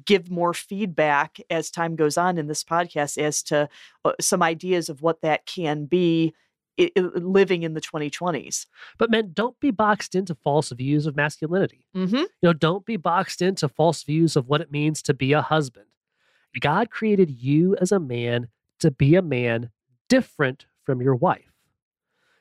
give 0.07 0.31
more 0.31 0.55
feedback 0.55 1.39
as 1.51 1.71
time 1.71 1.97
goes 1.97 2.17
on 2.17 2.39
in 2.39 2.47
this 2.47 2.65
podcast 2.65 3.19
as 3.19 3.43
to 3.43 3.69
uh, 4.07 4.13
some 4.23 4.43
ideas 4.43 4.89
of 4.89 5.03
what 5.03 5.21
that 5.21 5.45
can 5.45 5.85
be 5.85 6.33
it, 6.77 6.93
it, 6.95 7.25
living 7.25 7.63
in 7.63 7.75
the 7.75 7.81
2020s. 7.81 8.67
But 8.99 9.11
men, 9.11 9.31
don't 9.33 9.59
be 9.61 9.71
boxed 9.71 10.15
into 10.15 10.35
false 10.35 10.71
views 10.71 11.07
of 11.07 11.17
masculinity. 11.17 11.87
Mm-hmm. 11.95 12.17
You 12.17 12.29
know, 12.43 12.53
don't 12.53 12.85
be 12.85 12.97
boxed 12.97 13.43
into 13.43 13.69
false 13.69 14.03
views 14.03 14.37
of 14.37 14.49
what 14.49 14.61
it 14.61 14.71
means 14.71 15.03
to 15.03 15.15
be 15.15 15.33
a 15.33 15.43
husband. 15.43 15.87
God 16.61 16.91
created 16.91 17.31
you 17.31 17.77
as 17.81 17.93
a 17.93 18.01
man 18.01 18.49
to 18.81 18.91
be 18.91 19.15
a 19.15 19.23
man 19.23 19.71
different 20.09 20.67
from 20.85 21.03
your 21.03 21.15
wife. 21.15 21.53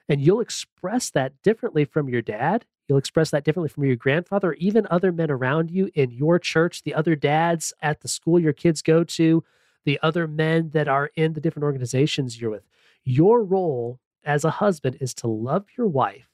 And 0.07 0.21
you'll 0.21 0.41
express 0.41 1.09
that 1.11 1.41
differently 1.41 1.85
from 1.85 2.07
your 2.09 2.21
dad. 2.21 2.65
You'll 2.87 2.99
express 2.99 3.31
that 3.31 3.43
differently 3.43 3.69
from 3.69 3.85
your 3.85 3.95
grandfather, 3.95 4.49
or 4.49 4.55
even 4.55 4.85
other 4.91 5.11
men 5.11 5.31
around 5.31 5.71
you 5.71 5.89
in 5.95 6.11
your 6.11 6.37
church, 6.37 6.83
the 6.83 6.93
other 6.93 7.15
dads 7.15 7.73
at 7.81 8.01
the 8.01 8.07
school 8.07 8.39
your 8.39 8.53
kids 8.53 8.83
go 8.83 9.03
to, 9.03 9.43
the 9.85 9.99
other 10.03 10.27
men 10.27 10.69
that 10.69 10.87
are 10.87 11.09
in 11.15 11.33
the 11.33 11.41
different 11.41 11.63
organizations 11.63 12.39
you're 12.39 12.51
with. 12.51 12.67
Your 13.03 13.43
role 13.43 13.99
as 14.25 14.43
a 14.43 14.49
husband 14.49 14.97
is 14.99 15.13
to 15.15 15.27
love 15.27 15.65
your 15.77 15.88
wife 15.88 16.29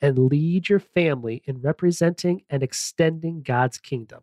and 0.00 0.18
lead 0.18 0.68
your 0.68 0.80
family 0.80 1.42
in 1.46 1.60
representing 1.60 2.42
and 2.50 2.62
extending 2.62 3.42
God's 3.42 3.78
kingdom. 3.78 4.20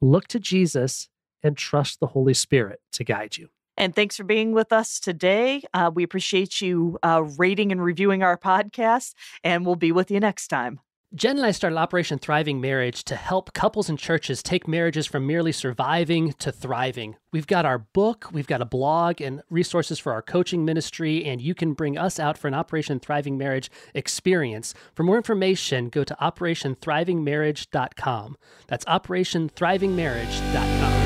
Look 0.00 0.26
to 0.28 0.40
Jesus 0.40 1.08
and 1.42 1.56
trust 1.56 2.00
the 2.00 2.08
Holy 2.08 2.34
Spirit 2.34 2.80
to 2.92 3.04
guide 3.04 3.36
you. 3.36 3.48
And 3.76 3.94
thanks 3.94 4.16
for 4.16 4.24
being 4.24 4.52
with 4.52 4.72
us 4.72 5.00
today. 5.00 5.62
Uh, 5.72 5.90
we 5.94 6.02
appreciate 6.02 6.60
you 6.60 6.98
uh, 7.02 7.22
rating 7.38 7.72
and 7.72 7.82
reviewing 7.82 8.22
our 8.22 8.36
podcast, 8.36 9.14
and 9.42 9.64
we'll 9.64 9.76
be 9.76 9.92
with 9.92 10.10
you 10.10 10.20
next 10.20 10.48
time. 10.48 10.80
Jen 11.12 11.38
and 11.38 11.46
I 11.46 11.50
started 11.50 11.76
Operation 11.76 12.20
Thriving 12.20 12.60
Marriage 12.60 13.02
to 13.04 13.16
help 13.16 13.52
couples 13.52 13.88
and 13.88 13.98
churches 13.98 14.44
take 14.44 14.68
marriages 14.68 15.08
from 15.08 15.26
merely 15.26 15.50
surviving 15.50 16.32
to 16.34 16.52
thriving. 16.52 17.16
We've 17.32 17.48
got 17.48 17.66
our 17.66 17.78
book, 17.78 18.28
we've 18.32 18.46
got 18.46 18.62
a 18.62 18.64
blog, 18.64 19.20
and 19.20 19.42
resources 19.50 19.98
for 19.98 20.12
our 20.12 20.22
coaching 20.22 20.64
ministry, 20.64 21.24
and 21.24 21.42
you 21.42 21.52
can 21.52 21.72
bring 21.72 21.98
us 21.98 22.20
out 22.20 22.38
for 22.38 22.46
an 22.46 22.54
Operation 22.54 23.00
Thriving 23.00 23.36
Marriage 23.36 23.72
experience. 23.92 24.72
For 24.94 25.02
more 25.02 25.16
information, 25.16 25.88
go 25.88 26.04
to 26.04 26.16
OperationThrivingMarriage.com. 26.22 28.36
That's 28.68 28.84
OperationThrivingMarriage.com. 28.84 30.99